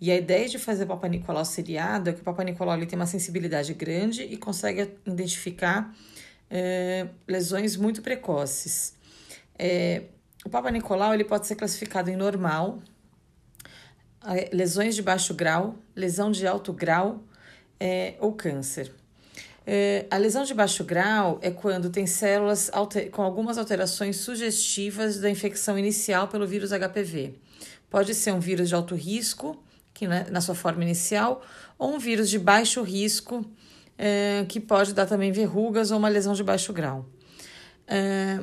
E 0.00 0.10
a 0.12 0.16
ideia 0.16 0.48
de 0.48 0.58
fazer 0.58 0.84
o 0.84 0.86
Papa 0.86 1.08
Nicolau 1.08 1.44
seriado 1.44 2.10
é 2.10 2.12
que 2.12 2.20
o 2.20 2.24
Papa 2.24 2.44
Nicolau 2.44 2.76
ele 2.76 2.86
tem 2.86 2.98
uma 2.98 3.06
sensibilidade 3.06 3.72
grande 3.74 4.22
e 4.22 4.36
consegue 4.36 4.92
identificar 5.06 5.92
é, 6.50 7.08
lesões 7.26 7.76
muito 7.76 8.02
precoces. 8.02 8.94
É, 9.58 10.04
o 10.44 10.50
Papa 10.50 10.70
Nicolau 10.70 11.12
ele 11.12 11.24
pode 11.24 11.46
ser 11.46 11.56
classificado 11.56 12.10
em 12.10 12.16
normal, 12.16 12.80
lesões 14.52 14.94
de 14.94 15.02
baixo 15.02 15.32
grau, 15.34 15.76
lesão 15.94 16.30
de 16.30 16.46
alto 16.46 16.72
grau 16.72 17.24
é, 17.80 18.14
ou 18.20 18.32
câncer. 18.32 18.92
É, 19.68 20.06
a 20.10 20.16
lesão 20.16 20.44
de 20.44 20.54
baixo 20.54 20.84
grau 20.84 21.40
é 21.42 21.50
quando 21.50 21.90
tem 21.90 22.06
células 22.06 22.70
com 23.10 23.22
algumas 23.22 23.58
alterações 23.58 24.18
sugestivas 24.18 25.18
da 25.18 25.28
infecção 25.28 25.76
inicial 25.76 26.28
pelo 26.28 26.46
vírus 26.46 26.70
HPV. 26.70 27.34
Pode 27.90 28.14
ser 28.14 28.32
um 28.32 28.38
vírus 28.38 28.68
de 28.68 28.76
alto 28.76 28.94
risco, 28.94 29.60
que 29.92 30.06
né, 30.06 30.26
na 30.30 30.40
sua 30.40 30.54
forma 30.54 30.84
inicial, 30.84 31.42
ou 31.76 31.94
um 31.94 31.98
vírus 31.98 32.30
de 32.30 32.38
baixo 32.38 32.80
risco, 32.82 33.44
é, 33.98 34.44
que 34.48 34.60
pode 34.60 34.94
dar 34.94 35.06
também 35.06 35.32
verrugas 35.32 35.90
ou 35.90 35.98
uma 35.98 36.08
lesão 36.08 36.32
de 36.32 36.44
baixo 36.44 36.72
grau. 36.72 37.06
É, 37.88 38.38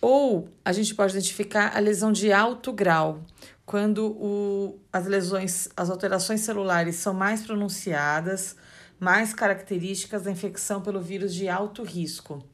ou 0.00 0.48
a 0.64 0.72
gente 0.72 0.94
pode 0.94 1.12
identificar 1.12 1.74
a 1.74 1.80
lesão 1.80 2.12
de 2.12 2.32
alto 2.32 2.72
grau, 2.72 3.22
quando 3.64 4.08
o, 4.08 4.78
as 4.92 5.06
lesões, 5.06 5.68
as 5.76 5.88
alterações 5.88 6.40
celulares 6.40 6.96
são 6.96 7.14
mais 7.14 7.42
pronunciadas, 7.42 8.56
mais 9.00 9.32
características 9.32 10.22
da 10.22 10.30
infecção 10.30 10.82
pelo 10.82 11.00
vírus 11.00 11.34
de 11.34 11.48
alto 11.48 11.82
risco. 11.82 12.44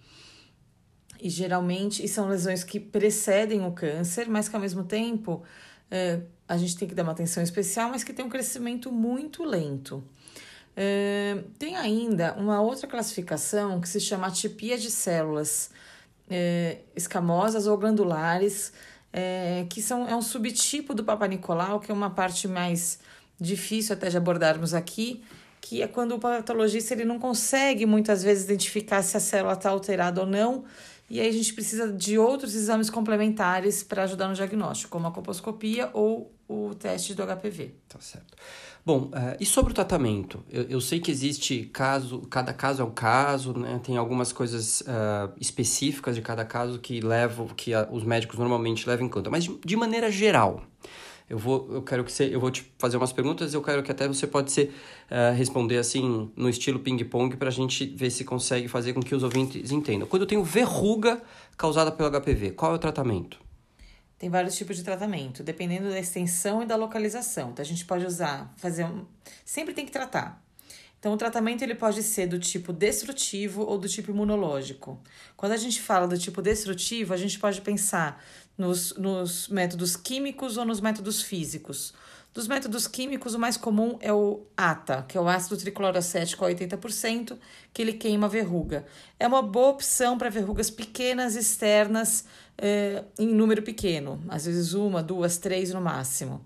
E 1.20 1.28
geralmente 1.28 2.04
e 2.04 2.08
são 2.08 2.28
lesões 2.28 2.62
que 2.62 2.78
precedem 2.78 3.66
o 3.66 3.72
câncer, 3.72 4.28
mas 4.28 4.48
que 4.48 4.54
ao 4.54 4.62
mesmo 4.62 4.84
tempo 4.84 5.42
é, 5.90 6.20
a 6.48 6.56
gente 6.56 6.76
tem 6.76 6.86
que 6.86 6.94
dar 6.94 7.02
uma 7.02 7.12
atenção 7.12 7.42
especial, 7.42 7.90
mas 7.90 8.04
que 8.04 8.12
tem 8.12 8.24
um 8.24 8.28
crescimento 8.28 8.92
muito 8.92 9.44
lento. 9.44 10.04
É, 10.76 11.42
tem 11.58 11.74
ainda 11.74 12.34
uma 12.34 12.60
outra 12.60 12.86
classificação 12.86 13.80
que 13.80 13.88
se 13.88 13.98
chama 13.98 14.26
atipia 14.26 14.76
de 14.76 14.90
células 14.90 15.70
é, 16.28 16.78
escamosas 16.94 17.66
ou 17.66 17.76
glandulares, 17.78 18.72
é, 19.12 19.66
que 19.70 19.80
são, 19.80 20.06
é 20.06 20.14
um 20.14 20.22
subtipo 20.22 20.94
do 20.94 21.02
Papa 21.02 21.26
Nicolau, 21.26 21.80
que 21.80 21.90
é 21.90 21.94
uma 21.94 22.10
parte 22.10 22.46
mais 22.46 22.98
difícil 23.40 23.94
até 23.94 24.10
de 24.10 24.16
abordarmos 24.16 24.74
aqui, 24.74 25.24
que 25.68 25.82
é 25.82 25.88
quando 25.88 26.14
o 26.14 26.18
patologista 26.20 26.94
ele 26.94 27.04
não 27.04 27.18
consegue 27.18 27.84
muitas 27.84 28.22
vezes 28.22 28.44
identificar 28.44 29.02
se 29.02 29.16
a 29.16 29.20
célula 29.20 29.54
está 29.54 29.68
alterada 29.68 30.20
ou 30.20 30.26
não, 30.26 30.64
e 31.10 31.20
aí 31.20 31.28
a 31.28 31.32
gente 31.32 31.52
precisa 31.52 31.92
de 31.92 32.16
outros 32.16 32.54
exames 32.54 32.88
complementares 32.88 33.82
para 33.82 34.04
ajudar 34.04 34.28
no 34.28 34.34
diagnóstico, 34.34 34.92
como 34.92 35.08
a 35.08 35.10
colposcopia 35.10 35.90
ou 35.92 36.32
o 36.48 36.72
teste 36.76 37.14
do 37.14 37.24
HPV. 37.24 37.74
Tá 37.88 37.98
certo. 37.98 38.36
Bom, 38.84 39.06
uh, 39.06 39.36
e 39.40 39.44
sobre 39.44 39.72
o 39.72 39.74
tratamento? 39.74 40.44
Eu, 40.48 40.62
eu, 40.68 40.80
sei 40.80 41.00
que 41.00 41.10
existe 41.10 41.68
caso, 41.72 42.20
cada 42.30 42.52
caso 42.52 42.82
é 42.82 42.84
um 42.84 42.92
caso, 42.92 43.52
né? 43.58 43.80
Tem 43.82 43.96
algumas 43.96 44.32
coisas 44.32 44.82
uh, 44.82 45.32
específicas 45.40 46.14
de 46.14 46.22
cada 46.22 46.44
caso 46.44 46.78
que 46.78 47.00
levam, 47.00 47.48
que 47.48 47.74
a, 47.74 47.88
os 47.90 48.04
médicos 48.04 48.38
normalmente 48.38 48.88
levam 48.88 49.06
em 49.06 49.10
conta, 49.10 49.28
mas 49.28 49.42
de, 49.42 49.58
de 49.64 49.74
maneira 49.74 50.12
geral, 50.12 50.62
eu 51.28 51.38
vou, 51.38 51.68
eu 51.72 51.82
quero 51.82 52.04
que 52.04 52.12
você, 52.12 52.32
eu 52.32 52.38
vou 52.38 52.50
te 52.50 52.72
fazer 52.78 52.96
umas 52.96 53.12
perguntas, 53.12 53.52
eu 53.52 53.60
quero 53.60 53.82
que 53.82 53.90
até 53.90 54.06
você 54.06 54.26
pode 54.26 54.52
ser, 54.52 54.72
uh, 55.10 55.34
responder 55.36 55.78
assim 55.78 56.30
no 56.36 56.48
estilo 56.48 56.78
ping-pong 56.78 57.36
para 57.36 57.48
a 57.48 57.52
gente 57.52 57.84
ver 57.84 58.10
se 58.10 58.24
consegue 58.24 58.68
fazer 58.68 58.92
com 58.92 59.00
que 59.00 59.14
os 59.14 59.22
ouvintes 59.22 59.72
entendam. 59.72 60.06
Quando 60.06 60.22
eu 60.22 60.28
tenho 60.28 60.44
verruga 60.44 61.20
causada 61.56 61.90
pelo 61.90 62.08
HPV, 62.10 62.52
qual 62.52 62.72
é 62.72 62.74
o 62.76 62.78
tratamento? 62.78 63.40
Tem 64.18 64.30
vários 64.30 64.56
tipos 64.56 64.76
de 64.76 64.84
tratamento, 64.84 65.42
dependendo 65.42 65.90
da 65.90 65.98
extensão 65.98 66.62
e 66.62 66.66
da 66.66 66.76
localização. 66.76 67.50
Então 67.50 67.62
a 67.62 67.66
gente 67.66 67.84
pode 67.84 68.06
usar, 68.06 68.54
fazer 68.56 68.84
um, 68.84 69.04
sempre 69.44 69.74
tem 69.74 69.84
que 69.84 69.92
tratar. 69.92 70.45
Então, 71.06 71.14
o 71.14 71.16
tratamento 71.16 71.62
ele 71.62 71.76
pode 71.76 72.02
ser 72.02 72.26
do 72.26 72.36
tipo 72.36 72.72
destrutivo 72.72 73.62
ou 73.62 73.78
do 73.78 73.88
tipo 73.88 74.10
imunológico. 74.10 75.00
Quando 75.36 75.52
a 75.52 75.56
gente 75.56 75.80
fala 75.80 76.04
do 76.04 76.18
tipo 76.18 76.42
destrutivo, 76.42 77.14
a 77.14 77.16
gente 77.16 77.38
pode 77.38 77.60
pensar 77.60 78.20
nos, 78.58 78.92
nos 78.96 79.46
métodos 79.46 79.94
químicos 79.94 80.56
ou 80.56 80.64
nos 80.64 80.80
métodos 80.80 81.22
físicos. 81.22 81.94
Dos 82.34 82.48
métodos 82.48 82.88
químicos, 82.88 83.34
o 83.34 83.38
mais 83.38 83.56
comum 83.56 83.96
é 84.00 84.12
o 84.12 84.48
ATA, 84.56 85.04
que 85.06 85.16
é 85.16 85.20
o 85.20 85.28
ácido 85.28 85.56
tricloroacético 85.56 86.44
a 86.44 86.48
80%, 86.48 87.38
que 87.72 87.82
ele 87.82 87.92
queima 87.92 88.26
a 88.26 88.28
verruga. 88.28 88.84
É 89.16 89.28
uma 89.28 89.42
boa 89.42 89.68
opção 89.68 90.18
para 90.18 90.28
verrugas 90.28 90.70
pequenas, 90.70 91.36
externas, 91.36 92.24
eh, 92.58 93.04
em 93.16 93.28
número 93.28 93.62
pequeno, 93.62 94.20
às 94.28 94.44
vezes 94.44 94.74
uma, 94.74 95.04
duas, 95.04 95.38
três 95.38 95.72
no 95.72 95.80
máximo. 95.80 96.44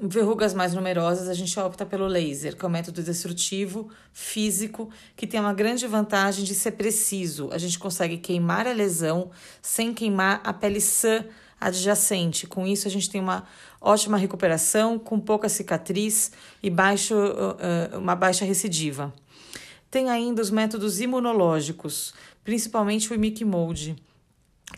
Verrugas 0.00 0.54
mais 0.54 0.74
numerosas, 0.74 1.28
a 1.28 1.34
gente 1.34 1.58
opta 1.58 1.84
pelo 1.84 2.06
laser, 2.06 2.56
que 2.56 2.64
é 2.64 2.68
um 2.68 2.70
método 2.70 3.02
destrutivo, 3.02 3.90
físico, 4.12 4.88
que 5.16 5.26
tem 5.26 5.40
uma 5.40 5.52
grande 5.52 5.88
vantagem 5.88 6.44
de 6.44 6.54
ser 6.54 6.72
preciso. 6.72 7.48
A 7.50 7.58
gente 7.58 7.80
consegue 7.80 8.16
queimar 8.16 8.68
a 8.68 8.72
lesão 8.72 9.32
sem 9.60 9.92
queimar 9.92 10.40
a 10.44 10.52
pele 10.52 10.80
sã 10.80 11.24
adjacente. 11.60 12.46
Com 12.46 12.64
isso, 12.64 12.86
a 12.86 12.90
gente 12.90 13.10
tem 13.10 13.20
uma 13.20 13.44
ótima 13.80 14.16
recuperação, 14.16 15.00
com 15.00 15.18
pouca 15.18 15.48
cicatriz 15.48 16.30
e 16.62 16.70
baixo, 16.70 17.16
uh, 17.16 17.98
uma 17.98 18.14
baixa 18.14 18.44
recidiva. 18.44 19.12
Tem 19.90 20.10
ainda 20.10 20.40
os 20.40 20.50
métodos 20.50 21.00
imunológicos, 21.00 22.14
principalmente 22.44 23.10
o 23.10 23.14
Imicmold 23.14 23.96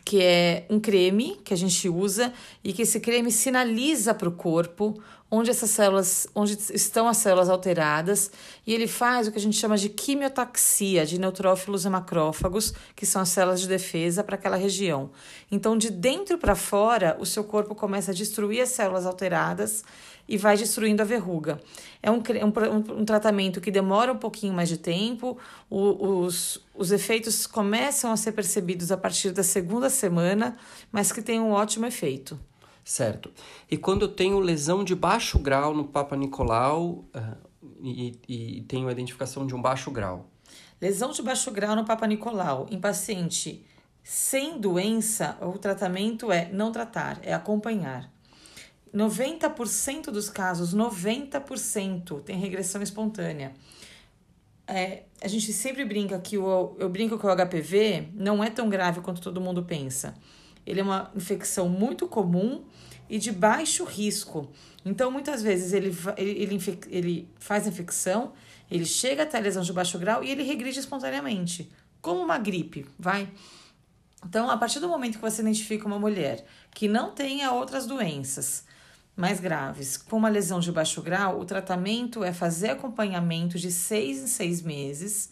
que 0.04 0.22
é 0.22 0.66
um 0.70 0.78
creme 0.78 1.38
que 1.44 1.52
a 1.52 1.56
gente 1.56 1.88
usa 1.88 2.32
e 2.62 2.72
que 2.72 2.82
esse 2.82 3.00
creme 3.00 3.30
sinaliza 3.32 4.14
para 4.14 4.28
o 4.28 4.32
corpo 4.32 5.00
onde 5.30 5.50
essas 5.50 5.70
células, 5.70 6.26
onde 6.34 6.58
estão 6.74 7.06
as 7.06 7.18
células 7.18 7.48
alteradas, 7.48 8.30
e 8.66 8.74
ele 8.74 8.88
faz 8.88 9.28
o 9.28 9.32
que 9.32 9.38
a 9.38 9.40
gente 9.40 9.56
chama 9.56 9.76
de 9.76 9.88
quimiotaxia 9.88 11.06
de 11.06 11.20
neutrófilos 11.20 11.84
e 11.84 11.88
macrófagos, 11.88 12.74
que 12.96 13.06
são 13.06 13.22
as 13.22 13.28
células 13.28 13.60
de 13.60 13.68
defesa 13.68 14.24
para 14.24 14.34
aquela 14.34 14.56
região. 14.56 15.10
Então, 15.50 15.78
de 15.78 15.88
dentro 15.88 16.36
para 16.36 16.56
fora, 16.56 17.16
o 17.20 17.26
seu 17.26 17.44
corpo 17.44 17.74
começa 17.74 18.10
a 18.10 18.14
destruir 18.14 18.60
as 18.62 18.70
células 18.70 19.06
alteradas 19.06 19.84
e 20.28 20.36
vai 20.36 20.56
destruindo 20.56 21.02
a 21.02 21.04
verruga. 21.04 21.60
É 22.02 22.10
um, 22.10 22.16
um, 22.18 23.00
um 23.00 23.04
tratamento 23.04 23.60
que 23.60 23.70
demora 23.70 24.12
um 24.12 24.16
pouquinho 24.16 24.54
mais 24.54 24.68
de 24.68 24.78
tempo, 24.78 25.38
o, 25.68 26.20
os, 26.22 26.64
os 26.74 26.90
efeitos 26.90 27.46
começam 27.46 28.10
a 28.10 28.16
ser 28.16 28.32
percebidos 28.32 28.90
a 28.90 28.96
partir 28.96 29.30
da 29.30 29.42
segunda 29.42 29.90
semana, 29.90 30.56
mas 30.90 31.12
que 31.12 31.22
tem 31.22 31.40
um 31.40 31.50
ótimo 31.50 31.86
efeito. 31.86 32.38
Certo. 32.90 33.30
E 33.70 33.76
quando 33.76 34.02
eu 34.02 34.08
tenho 34.08 34.40
lesão 34.40 34.82
de 34.82 34.96
baixo 34.96 35.38
grau 35.38 35.72
no 35.72 35.84
Papa 35.84 36.16
Nicolau 36.16 37.04
uh, 37.14 37.36
e, 37.80 38.18
e 38.28 38.62
tenho 38.62 38.88
a 38.88 38.90
identificação 38.90 39.46
de 39.46 39.54
um 39.54 39.62
baixo 39.62 39.92
grau? 39.92 40.28
Lesão 40.80 41.12
de 41.12 41.22
baixo 41.22 41.52
grau 41.52 41.76
no 41.76 41.84
Papa 41.84 42.04
Nicolau 42.04 42.66
em 42.68 42.80
paciente 42.80 43.64
sem 44.02 44.58
doença, 44.58 45.38
o 45.40 45.56
tratamento 45.56 46.32
é 46.32 46.50
não 46.52 46.72
tratar, 46.72 47.20
é 47.22 47.32
acompanhar. 47.32 48.12
90% 48.92 50.06
dos 50.06 50.28
casos, 50.28 50.74
90% 50.74 52.22
tem 52.24 52.36
regressão 52.38 52.82
espontânea. 52.82 53.52
É, 54.66 55.04
a 55.22 55.28
gente 55.28 55.52
sempre 55.52 55.84
brinca 55.84 56.18
que 56.18 56.36
o, 56.36 56.74
eu 56.76 56.88
brinco 56.88 57.16
que 57.16 57.24
o 57.24 57.36
HPV 57.36 58.08
não 58.14 58.42
é 58.42 58.50
tão 58.50 58.68
grave 58.68 59.00
quanto 59.00 59.20
todo 59.20 59.40
mundo 59.40 59.62
pensa. 59.62 60.16
Ele 60.66 60.80
é 60.80 60.82
uma 60.82 61.10
infecção 61.14 61.68
muito 61.68 62.06
comum 62.06 62.64
e 63.08 63.18
de 63.18 63.32
baixo 63.32 63.84
risco. 63.84 64.50
Então, 64.84 65.10
muitas 65.10 65.42
vezes, 65.42 65.72
ele, 65.72 65.94
ele, 66.16 66.54
ele, 66.54 66.80
ele 66.88 67.28
faz 67.38 67.66
infecção, 67.66 68.32
ele 68.70 68.84
chega 68.84 69.24
até 69.24 69.38
a 69.38 69.40
lesão 69.40 69.62
de 69.62 69.72
baixo 69.72 69.98
grau 69.98 70.22
e 70.22 70.30
ele 70.30 70.42
regride 70.42 70.78
espontaneamente, 70.78 71.70
como 72.00 72.20
uma 72.20 72.38
gripe, 72.38 72.86
vai? 72.98 73.28
Então, 74.24 74.50
a 74.50 74.56
partir 74.56 74.80
do 74.80 74.88
momento 74.88 75.16
que 75.16 75.22
você 75.22 75.42
identifica 75.42 75.86
uma 75.86 75.98
mulher 75.98 76.44
que 76.72 76.86
não 76.86 77.12
tenha 77.12 77.52
outras 77.52 77.86
doenças 77.86 78.64
mais 79.16 79.40
graves, 79.40 79.96
com 79.96 80.16
uma 80.16 80.28
lesão 80.28 80.60
de 80.60 80.70
baixo 80.70 81.02
grau, 81.02 81.40
o 81.40 81.44
tratamento 81.44 82.22
é 82.22 82.32
fazer 82.32 82.70
acompanhamento 82.70 83.58
de 83.58 83.72
seis 83.72 84.18
em 84.18 84.26
seis 84.26 84.62
meses 84.62 85.30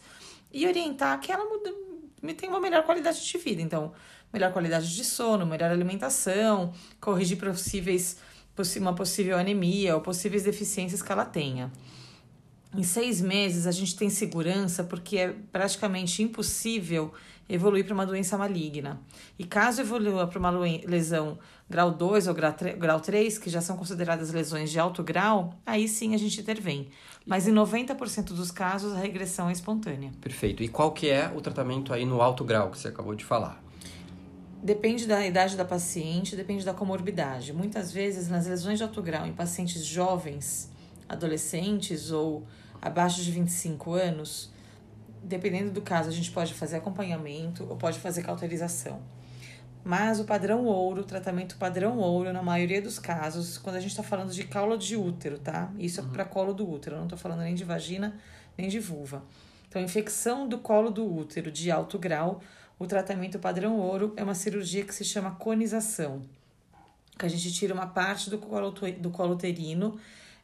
e 0.53 0.67
orientar 0.67 1.21
que 1.21 1.31
ela 1.31 1.45
tenha 2.35 2.51
uma 2.51 2.61
melhor 2.61 2.83
qualidade 2.85 3.25
de 3.25 3.39
vida. 3.39 3.63
Então, 3.63 3.93
melhor 4.33 4.53
qualidade 4.53 4.95
de 4.95 5.05
sono, 5.05 5.47
melhor 5.47 5.71
alimentação, 5.71 6.73
corrigir 7.01 7.39
possíveis, 7.39 8.19
uma 8.81 8.95
possível 8.95 9.39
anemia 9.39 9.95
ou 9.95 10.01
possíveis 10.01 10.43
deficiências 10.43 11.03
que 11.03 11.13
ela 11.13 11.25
tenha. 11.25 11.71
Em 12.77 12.83
seis 12.83 13.21
meses, 13.21 13.67
a 13.67 13.73
gente 13.73 13.97
tem 13.97 14.11
segurança 14.11 14.85
porque 14.85 15.17
é 15.17 15.35
praticamente 15.51 16.23
impossível 16.23 17.13
evoluir 17.49 17.85
para 17.85 17.95
uma 17.95 18.05
doença 18.05 18.37
maligna. 18.37 19.01
E 19.39 19.45
caso 19.45 19.81
evolua 19.81 20.27
para 20.27 20.39
uma 20.39 20.51
lesão 20.51 21.39
grau 21.69 21.91
2 21.91 22.29
ou 22.29 22.35
grau 22.35 23.01
3, 23.01 23.39
que 23.39 23.49
já 23.49 23.61
são 23.61 23.77
consideradas 23.77 24.31
lesões 24.33 24.71
de 24.71 24.79
alto 24.79 25.03
grau, 25.03 25.55
aí 25.65 25.89
sim 25.89 26.15
a 26.15 26.19
gente 26.19 26.41
intervém. 26.41 26.89
Mas 27.27 27.49
em 27.49 27.53
90% 27.53 28.35
dos 28.35 28.51
casos, 28.51 28.93
a 28.93 28.99
regressão 28.99 29.49
é 29.49 29.53
espontânea. 29.53 30.11
Perfeito. 30.21 30.63
E 30.63 30.69
qual 30.69 30.93
que 30.93 31.09
é 31.09 31.33
o 31.35 31.41
tratamento 31.41 31.93
aí 31.93 32.05
no 32.05 32.21
alto 32.21 32.45
grau 32.45 32.71
que 32.71 32.79
você 32.79 32.89
acabou 32.89 33.15
de 33.15 33.25
falar? 33.25 33.63
Depende 34.63 35.07
da 35.07 35.25
idade 35.27 35.57
da 35.57 35.65
paciente, 35.65 36.37
depende 36.37 36.65
da 36.65 36.75
comorbidade. 36.75 37.53
Muitas 37.53 37.93
vezes, 37.93 38.29
nas 38.29 38.47
lesões 38.47 38.79
de 38.79 38.85
alto 38.85 39.01
grau 39.01 39.27
em 39.27 39.33
pacientes 39.33 39.85
jovens, 39.85 40.71
adolescentes 41.09 42.11
ou 42.11 42.47
abaixo 42.81 43.23
de 43.23 43.31
25 43.31 43.93
anos, 43.93 44.53
dependendo 45.23 45.71
do 45.71 45.83
caso, 45.83 46.09
a 46.09 46.13
gente 46.13 46.31
pode 46.31 46.55
fazer 46.55 46.77
acompanhamento 46.77 47.67
ou 47.69 47.77
pode 47.77 47.99
fazer 47.99 48.23
cauterização. 48.23 49.01
Mas 49.85 50.21
o 50.21 50.25
padrão 50.25 50.67
ouro, 50.67 51.03
o 51.03 51.05
tratamento 51.05 51.57
padrão 51.57 51.99
ouro, 51.99 52.33
na 52.33 52.43
maioria 52.43 52.83
dos 52.83 52.99
casos, 52.99 53.57
quando 53.57 53.77
a 53.77 53.81
gente 53.81 53.91
está 53.91 54.03
falando 54.03 54.33
de 54.33 54.45
caulo 54.45 54.77
de 54.77 54.97
útero, 54.97 55.39
tá? 55.39 55.73
Isso 55.79 56.01
é 56.01 56.03
uhum. 56.03 56.11
para 56.11 56.25
colo 56.25 56.53
do 56.53 56.69
útero, 56.69 56.97
eu 56.97 56.99
não 56.99 57.07
estou 57.07 57.19
falando 57.19 57.41
nem 57.41 57.55
de 57.55 57.65
vagina 57.65 58.19
nem 58.59 58.69
de 58.69 58.81
vulva. 58.81 59.23
Então, 59.69 59.81
infecção 59.81 60.49
do 60.49 60.59
colo 60.59 60.91
do 60.91 61.07
útero 61.07 61.51
de 61.53 61.71
alto 61.71 61.99
grau, 61.99 62.41
o 62.79 62.87
tratamento 62.87 63.39
padrão 63.39 63.79
ouro 63.79 64.13
é 64.17 64.25
uma 64.25 64.35
cirurgia 64.35 64.85
que 64.85 64.95
se 64.95 65.05
chama 65.05 65.31
conização, 65.37 66.23
que 67.17 67.25
a 67.25 67.29
gente 67.29 67.53
tira 67.53 67.73
uma 67.73 67.87
parte 67.87 68.29
do 68.29 68.39
colo, 68.39 68.71
do 68.71 69.11
colo 69.11 69.35
uterino. 69.35 69.99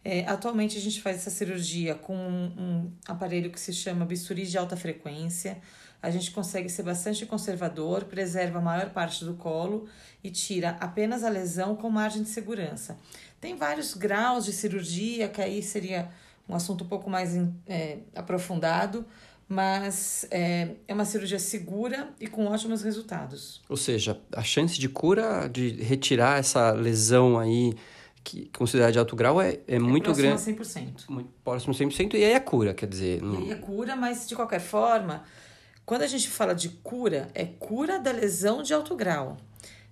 É, 0.04 0.26
atualmente, 0.26 0.76
a 0.76 0.80
gente 0.80 1.00
faz 1.00 1.16
essa 1.16 1.30
cirurgia 1.30 1.94
com 1.94 2.14
um, 2.14 2.52
um 2.58 2.92
aparelho 3.08 3.50
que 3.50 3.58
se 3.58 3.72
chama 3.72 4.04
bisturi 4.04 4.46
de 4.46 4.58
alta 4.58 4.76
frequência. 4.76 5.58
A 6.02 6.10
gente 6.10 6.30
consegue 6.30 6.68
ser 6.68 6.82
bastante 6.82 7.24
conservador, 7.24 8.04
preserva 8.04 8.58
a 8.58 8.62
maior 8.62 8.90
parte 8.90 9.24
do 9.24 9.32
colo 9.32 9.88
e 10.22 10.30
tira 10.30 10.76
apenas 10.78 11.24
a 11.24 11.30
lesão 11.30 11.74
com 11.74 11.88
margem 11.88 12.22
de 12.22 12.28
segurança. 12.28 12.98
Tem 13.40 13.56
vários 13.56 13.94
graus 13.94 14.44
de 14.44 14.52
cirurgia, 14.52 15.28
que 15.28 15.40
aí 15.40 15.62
seria 15.62 16.10
um 16.46 16.54
assunto 16.54 16.84
um 16.84 16.86
pouco 16.86 17.08
mais 17.08 17.34
é, 17.66 17.98
aprofundado, 18.14 19.06
mas 19.48 20.26
é, 20.30 20.72
é 20.86 20.92
uma 20.92 21.06
cirurgia 21.06 21.38
segura 21.38 22.10
e 22.20 22.26
com 22.26 22.46
ótimos 22.46 22.82
resultados. 22.82 23.62
Ou 23.68 23.76
seja, 23.76 24.20
a 24.32 24.42
chance 24.42 24.78
de 24.78 24.88
cura, 24.90 25.48
de 25.48 25.70
retirar 25.82 26.38
essa 26.38 26.72
lesão 26.72 27.38
aí, 27.38 27.74
que 28.24 28.50
considerada 28.56 28.90
de 28.90 28.98
alto 28.98 29.14
grau, 29.14 29.40
é, 29.40 29.52
é, 29.68 29.76
é 29.76 29.78
muito 29.78 30.12
grande. 30.14 30.54
Próximo 30.54 30.80
a 30.80 30.82
100%. 30.82 31.10
Muito 31.10 31.30
próximo 31.44 31.74
a 31.74 31.76
100%, 31.76 32.14
e 32.14 32.24
aí 32.24 32.32
é 32.32 32.40
cura, 32.40 32.72
quer 32.72 32.86
dizer... 32.86 33.22
Não... 33.22 33.34
E 33.34 33.44
aí 33.44 33.50
é 33.52 33.54
cura, 33.56 33.94
mas 33.94 34.26
de 34.26 34.34
qualquer 34.34 34.60
forma, 34.60 35.22
quando 35.84 36.02
a 36.02 36.06
gente 36.06 36.28
fala 36.28 36.54
de 36.54 36.70
cura, 36.70 37.28
é 37.34 37.44
cura 37.44 37.98
da 37.98 38.10
lesão 38.10 38.62
de 38.62 38.72
alto 38.72 38.96
grau 38.96 39.36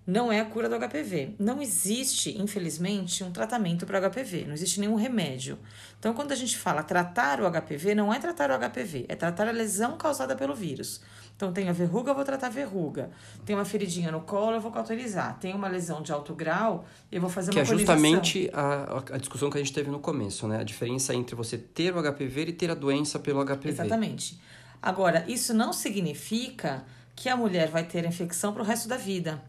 não 0.07 0.33
é 0.33 0.41
a 0.41 0.45
cura 0.45 0.69
do 0.69 0.77
HPV. 0.77 1.37
Não 1.39 1.63
existe, 1.63 2.37
infelizmente, 2.41 3.23
um 3.23 3.31
tratamento 3.31 3.87
para 3.87 4.01
HPV, 4.01 4.45
não 4.47 4.55
existe 4.55 4.81
nenhum 4.81 4.97
remédio. 4.97 5.59
Então, 5.99 6.13
quando 6.13 6.33
a 6.33 6.35
gente 6.35 6.59
fala 6.59 6.83
tratar 6.83 7.41
o 7.41 7.51
HPV, 7.51 7.95
não 7.95 8.13
é 8.13 8.19
tratar 8.19 8.51
o 8.51 8.59
HPV, 8.59 9.07
é 9.09 9.15
tratar 9.15 9.49
a 9.49 9.53
lesão 9.53 9.97
causada 9.97 10.35
pelo 10.35 10.55
vírus. 10.55 11.01
Então, 11.37 11.53
tem 11.53 11.69
a 11.69 11.73
verruga, 11.73 12.11
eu 12.11 12.15
vou 12.15 12.25
tratar 12.25 12.49
a 12.49 12.51
verruga. 12.51 13.11
Tem 13.45 13.55
uma 13.57 13.65
feridinha 13.65 14.11
no 14.11 14.21
colo, 14.21 14.57
eu 14.57 14.61
vou 14.61 14.71
cauterizar. 14.71 15.39
Tem 15.39 15.55
uma 15.55 15.69
lesão 15.69 16.03
de 16.03 16.13
alto 16.13 16.35
grau, 16.35 16.85
eu 17.11 17.21
vou 17.21 17.31
fazer 17.31 17.51
que 17.53 17.59
uma 17.59 17.65
Que 17.65 17.73
é 17.73 17.79
justamente 17.79 18.51
a, 18.53 19.03
a 19.13 19.19
discussão 19.19 19.51
que 19.51 19.59
a 19.59 19.61
gente 19.61 19.73
teve 19.73 19.91
no 19.91 19.99
começo, 19.99 20.47
né? 20.47 20.61
A 20.61 20.63
diferença 20.63 21.15
entre 21.15 21.35
você 21.35 21.57
ter 21.57 21.97
o 21.97 22.03
HPV 22.03 22.43
e 22.43 22.53
ter 22.53 22.71
a 22.71 22.75
doença 22.75 23.19
pelo 23.19 23.45
HPV. 23.45 23.69
Exatamente. 23.69 24.41
Agora, 24.81 25.25
isso 25.29 25.55
não 25.55 25.73
significa 25.73 26.85
que 27.15 27.29
a 27.29 27.37
mulher 27.37 27.69
vai 27.69 27.85
ter 27.85 28.05
a 28.05 28.09
infecção 28.09 28.53
para 28.53 28.63
o 28.63 28.65
resto 28.65 28.89
da 28.89 28.97
vida. 28.97 29.43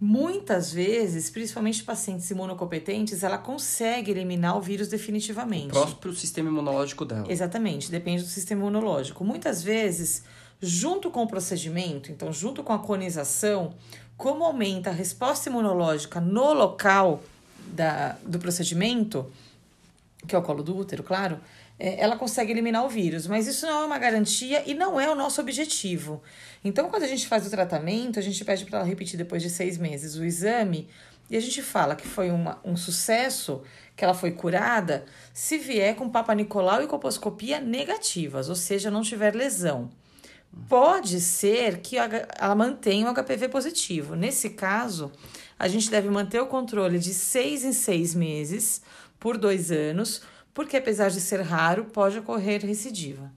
Muitas 0.00 0.72
vezes, 0.72 1.28
principalmente 1.28 1.84
pacientes 1.84 2.30
imunocompetentes, 2.30 3.22
ela 3.22 3.36
consegue 3.36 4.10
eliminar 4.10 4.56
o 4.56 4.60
vírus 4.62 4.88
definitivamente. 4.88 5.76
O 5.76 5.86
próprio 5.86 6.14
sistema 6.14 6.48
imunológico 6.48 7.04
dela. 7.04 7.30
Exatamente, 7.30 7.90
depende 7.90 8.22
do 8.22 8.28
sistema 8.28 8.62
imunológico. 8.62 9.22
Muitas 9.22 9.62
vezes, 9.62 10.24
junto 10.58 11.10
com 11.10 11.22
o 11.22 11.26
procedimento, 11.26 12.10
então 12.10 12.32
junto 12.32 12.62
com 12.62 12.72
a 12.72 12.78
conização, 12.78 13.74
como 14.16 14.42
aumenta 14.42 14.88
a 14.88 14.92
resposta 14.92 15.50
imunológica 15.50 16.18
no 16.18 16.54
local 16.54 17.22
da, 17.66 18.16
do 18.24 18.38
procedimento, 18.38 19.30
que 20.26 20.34
é 20.34 20.38
o 20.38 20.42
colo 20.42 20.62
do 20.62 20.74
útero, 20.74 21.02
claro, 21.02 21.38
ela 21.80 22.16
consegue 22.16 22.52
eliminar 22.52 22.84
o 22.84 22.88
vírus, 22.88 23.26
mas 23.26 23.46
isso 23.46 23.64
não 23.66 23.82
é 23.82 23.86
uma 23.86 23.98
garantia 23.98 24.62
e 24.66 24.74
não 24.74 25.00
é 25.00 25.10
o 25.10 25.14
nosso 25.14 25.40
objetivo. 25.40 26.22
Então, 26.62 26.90
quando 26.90 27.04
a 27.04 27.08
gente 27.08 27.26
faz 27.26 27.46
o 27.46 27.50
tratamento, 27.50 28.18
a 28.18 28.22
gente 28.22 28.44
pede 28.44 28.66
para 28.66 28.80
ela 28.80 28.86
repetir 28.86 29.16
depois 29.16 29.42
de 29.42 29.48
seis 29.48 29.78
meses 29.78 30.14
o 30.16 30.24
exame 30.24 30.88
e 31.30 31.36
a 31.36 31.40
gente 31.40 31.62
fala 31.62 31.96
que 31.96 32.06
foi 32.06 32.30
uma, 32.30 32.60
um 32.62 32.76
sucesso, 32.76 33.62
que 33.96 34.04
ela 34.04 34.12
foi 34.12 34.32
curada, 34.32 35.04
se 35.32 35.56
vier 35.56 35.94
com 35.94 36.10
Papa 36.10 36.34
Nicolau 36.34 36.82
e 36.82 36.86
coposcopia 36.86 37.60
negativas, 37.60 38.48
ou 38.48 38.56
seja, 38.56 38.90
não 38.90 39.02
tiver 39.02 39.34
lesão. 39.34 39.88
Pode 40.68 41.20
ser 41.20 41.78
que 41.78 41.96
ela 41.96 42.54
mantenha 42.56 43.08
o 43.08 43.14
HPV 43.14 43.48
positivo. 43.48 44.16
Nesse 44.16 44.50
caso, 44.50 45.12
a 45.56 45.68
gente 45.68 45.88
deve 45.88 46.10
manter 46.10 46.40
o 46.40 46.46
controle 46.46 46.98
de 46.98 47.14
seis 47.14 47.64
em 47.64 47.72
seis 47.72 48.14
meses 48.14 48.82
por 49.18 49.38
dois 49.38 49.70
anos 49.70 50.22
porque 50.54 50.76
apesar 50.76 51.10
de 51.10 51.20
ser 51.20 51.40
raro, 51.40 51.84
pode 51.86 52.18
ocorrer 52.18 52.64
recidiva. 52.64 53.32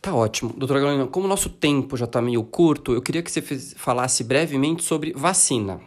Tá 0.00 0.14
ótimo. 0.14 0.52
Doutora 0.52 0.80
Galina, 0.80 1.06
como 1.06 1.26
o 1.26 1.28
nosso 1.28 1.48
tempo 1.48 1.96
já 1.96 2.06
está 2.06 2.20
meio 2.20 2.42
curto, 2.42 2.92
eu 2.92 3.00
queria 3.00 3.22
que 3.22 3.30
você 3.30 3.40
falasse 3.76 4.24
brevemente 4.24 4.82
sobre 4.82 5.12
vacina. 5.12 5.80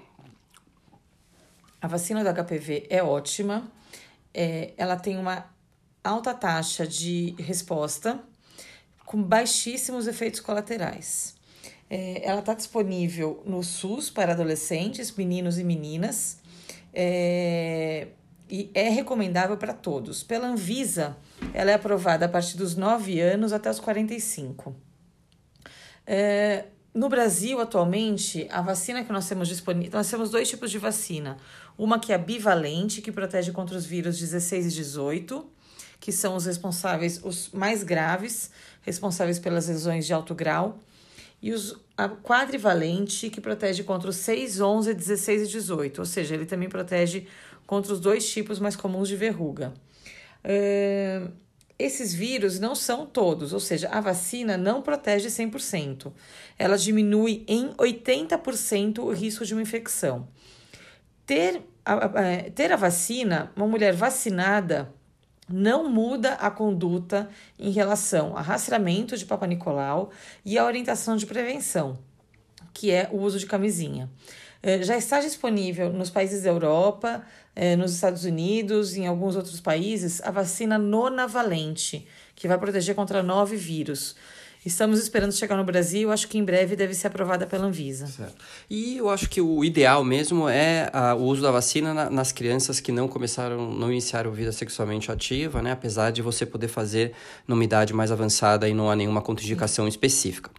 A 1.82 1.88
vacina 1.88 2.24
do 2.24 2.44
HPV 2.44 2.88
é 2.90 3.04
ótima, 3.04 3.70
é, 4.34 4.74
ela 4.78 4.96
tem 4.96 5.18
uma 5.18 5.46
alta 6.04 6.34
taxa 6.34 6.88
de 6.88 7.36
resposta, 7.38 8.20
com 9.06 9.22
baixíssimos 9.22 10.08
efeitos 10.08 10.40
colaterais. 10.40 11.36
É, 11.90 12.22
ela 12.28 12.40
está 12.40 12.54
disponível 12.54 13.44
no 13.46 13.62
SUS 13.64 14.10
para 14.10 14.34
adolescentes, 14.34 15.12
meninos 15.12 15.60
e 15.60 15.64
meninas. 15.64 16.40
É, 16.94 18.08
e 18.50 18.70
é 18.74 18.90
recomendável 18.90 19.58
para 19.58 19.74
todos. 19.74 20.24
Pela 20.24 20.48
Anvisa, 20.48 21.18
ela 21.54 21.72
é 21.72 21.74
aprovada 21.74 22.26
a 22.26 22.30
partir 22.30 22.58
dos 22.58 22.76
9 22.76 23.20
anos 23.20 23.52
até 23.52 23.70
os 23.70 23.80
45. 23.80 24.76
É, 26.06 26.66
no 26.94 27.10
Brasil, 27.10 27.60
atualmente, 27.60 28.48
a 28.50 28.62
vacina 28.62 29.04
que 29.04 29.12
nós 29.12 29.28
temos 29.28 29.48
disponível, 29.48 29.98
nós 29.98 30.10
temos 30.10 30.30
dois 30.30 30.50
tipos 30.50 30.72
de 30.72 30.78
vacina. 30.78 31.38
Uma 31.78 32.00
que 32.00 32.14
é 32.14 32.18
bivalente, 32.18 33.02
que 33.02 33.12
protege 33.12 33.52
contra 33.52 33.76
os 33.76 33.86
vírus 33.86 34.18
16 34.18 34.68
e 34.68 34.70
18, 34.70 35.46
que 36.00 36.12
são 36.12 36.36
os 36.36 36.46
responsáveis, 36.46 37.20
os 37.24 37.50
mais 37.52 37.84
graves, 37.84 38.52
responsáveis 38.82 39.40
pelas 39.40 39.68
lesões 39.68 40.06
de 40.06 40.14
alto 40.14 40.34
grau. 40.34 40.80
E 41.42 41.52
os, 41.52 41.76
a 41.98 42.08
quadrivalente, 42.08 43.30
que 43.30 43.42
protege 43.42 43.84
contra 43.84 44.10
os 44.10 44.16
6, 44.16 44.62
11, 44.62 44.94
16 44.94 45.42
e 45.42 45.52
18, 45.52 46.00
ou 46.00 46.06
seja, 46.06 46.34
ele 46.34 46.46
também 46.46 46.70
protege 46.70 47.28
contra 47.66 47.94
os 47.94 48.00
dois 48.00 48.30
tipos 48.30 48.60
mais 48.60 48.76
comuns 48.76 49.08
de 49.08 49.16
verruga. 49.16 49.74
Uh, 50.44 51.32
esses 51.78 52.14
vírus 52.14 52.60
não 52.60 52.74
são 52.74 53.06
todos, 53.06 53.52
ou 53.52 53.60
seja, 53.60 53.90
a 53.90 54.00
vacina 54.00 54.56
não 54.56 54.82
protege 54.82 55.28
100%. 55.28 56.12
Ela 56.58 56.78
diminui 56.78 57.44
em 57.48 57.70
80% 57.74 59.00
o 59.00 59.12
risco 59.12 59.46
de 59.46 59.54
uma 59.54 59.62
infecção. 59.62 60.28
Ter 61.26 61.62
a, 61.84 61.94
a, 61.94 62.50
ter 62.54 62.72
a 62.72 62.78
vacina, 62.78 63.52
uma 63.56 63.68
mulher 63.68 63.94
vacinada, 63.94 64.94
não 65.50 65.90
muda 65.90 66.34
a 66.34 66.50
conduta 66.50 67.30
em 67.60 67.72
relação 67.72 68.36
a 68.36 68.42
rastreamento 68.42 69.16
de 69.16 69.26
Papa 69.26 69.46
Nicolau 69.46 70.10
e 70.44 70.58
a 70.58 70.66
orientação 70.66 71.16
de 71.18 71.26
prevenção, 71.26 72.00
que 72.74 72.90
é 72.90 73.10
o 73.12 73.18
uso 73.18 73.38
de 73.38 73.46
camisinha. 73.46 74.10
Eh, 74.62 74.84
já 74.84 74.98
está 74.98 75.20
disponível 75.20 75.92
nos 75.92 76.10
países 76.10 76.44
da 76.44 76.50
Europa, 76.50 77.24
eh, 77.56 77.76
nos 77.76 77.94
Estados 77.94 78.26
Unidos, 78.26 78.96
em 78.96 79.08
alguns 79.08 79.36
outros 79.36 79.60
países, 79.62 80.22
a 80.24 80.32
vacina 80.32 80.78
nonavalente, 80.78 82.08
que 82.36 82.48
vai 82.48 82.58
proteger 82.58 82.96
contra 82.96 83.24
nove 83.24 83.56
vírus. 83.56 84.16
Estamos 84.66 85.00
esperando 85.00 85.32
chegar 85.32 85.56
no 85.56 85.64
Brasil, 85.64 86.12
acho 86.12 86.28
que 86.28 86.40
em 86.40 86.44
breve 86.44 86.76
deve 86.76 86.96
ser 86.96 87.06
aprovada 87.06 87.46
pela 87.46 87.68
Anvisa. 87.68 88.08
Certo. 88.08 88.44
E 88.68 88.98
eu 88.98 89.12
acho 89.12 89.30
que 89.30 89.40
o 89.40 89.64
ideal 89.64 90.04
mesmo 90.04 90.50
é 90.50 90.90
a, 90.92 91.14
o 91.14 91.22
uso 91.22 91.44
da 91.44 91.52
vacina 91.52 91.94
na, 91.94 92.10
nas 92.10 92.32
crianças 92.32 92.80
que 92.80 92.92
não 92.92 93.08
começaram, 93.08 93.72
não 93.72 93.92
iniciaram 93.92 94.32
vida 94.32 94.52
sexualmente 94.52 95.12
ativa, 95.12 95.62
né? 95.62 95.72
Apesar 95.72 96.10
de 96.10 96.24
você 96.24 96.48
poder 96.48 96.68
fazer 96.68 97.14
numa 97.48 97.64
idade 97.64 97.94
mais 97.94 98.12
avançada 98.12 98.68
e 98.68 98.74
não 98.74 98.90
há 98.90 98.96
nenhuma 98.96 99.22
contraindicação 99.22 99.88
específica. 99.88 100.50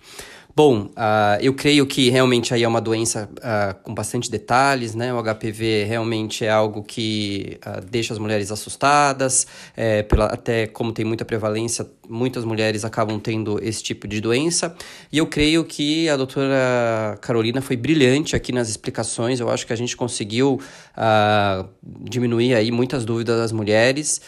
Bom, 0.57 0.85
uh, 0.85 1.37
eu 1.43 1.53
creio 1.53 1.87
que 1.87 2.09
realmente 2.09 2.55
aí 2.55 2.63
é 2.63 2.69
uma 2.69 2.81
doença 2.81 3.29
uh, 3.31 3.79
com 3.83 3.93
bastante 3.93 4.31
detalhes, 4.31 4.95
né? 4.95 5.13
O 5.13 5.23
HPV 5.23 5.85
realmente 5.85 6.47
é 6.47 6.51
algo 6.51 6.83
que 6.83 7.59
uh, 7.61 7.85
deixa 7.85 8.15
as 8.15 8.19
mulheres 8.19 8.51
assustadas, 8.51 9.47
é, 9.77 10.03
pela, 10.03 10.25
até 10.29 10.67
como 10.67 10.95
tem 10.95 11.05
muita 11.05 11.27
prevalência, 11.27 11.87
muitas 12.09 12.43
mulheres 12.43 12.87
acabam 12.87 13.21
tendo 13.21 13.63
esse 13.63 13.83
tipo 13.83 14.09
de 14.09 14.19
doença. 14.19 14.75
E 15.13 15.19
eu 15.19 15.27
creio 15.27 15.63
que 15.63 16.09
a 16.09 16.17
doutora 16.17 17.19
Carolina 17.21 17.61
foi 17.61 17.77
brilhante 17.77 18.35
aqui 18.35 18.51
nas 18.51 18.71
explicações, 18.71 19.41
eu 19.41 19.51
acho 19.51 19.67
que 19.67 19.75
a 19.75 19.77
gente 19.77 19.95
conseguiu 19.95 20.59
diminuir 21.85 22.55
aí 22.55 22.73
muitas 22.73 23.05
dúvidas 23.05 23.39
das 23.39 23.53
mulheres. 23.53 24.23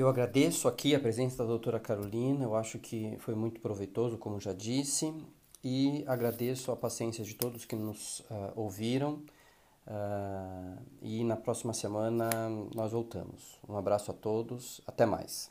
Eu 0.00 0.08
agradeço 0.08 0.66
aqui 0.66 0.94
a 0.94 0.98
presença 0.98 1.36
da 1.36 1.44
doutora 1.44 1.78
Carolina, 1.78 2.44
eu 2.44 2.56
acho 2.56 2.78
que 2.78 3.18
foi 3.18 3.34
muito 3.34 3.60
proveitoso, 3.60 4.16
como 4.16 4.40
já 4.40 4.54
disse. 4.54 5.12
e 5.62 6.02
agradeço 6.06 6.72
a 6.72 6.76
paciência 6.76 7.22
de 7.22 7.34
todos 7.34 7.66
que 7.66 7.76
nos 7.76 8.20
uh, 8.20 8.50
ouviram. 8.56 9.22
Uh, 9.86 10.82
e 11.02 11.22
na 11.22 11.36
próxima 11.36 11.74
semana 11.74 12.30
nós 12.74 12.92
voltamos. 12.92 13.60
Um 13.68 13.76
abraço 13.76 14.10
a 14.10 14.14
todos, 14.14 14.80
até 14.86 15.04
mais. 15.04 15.50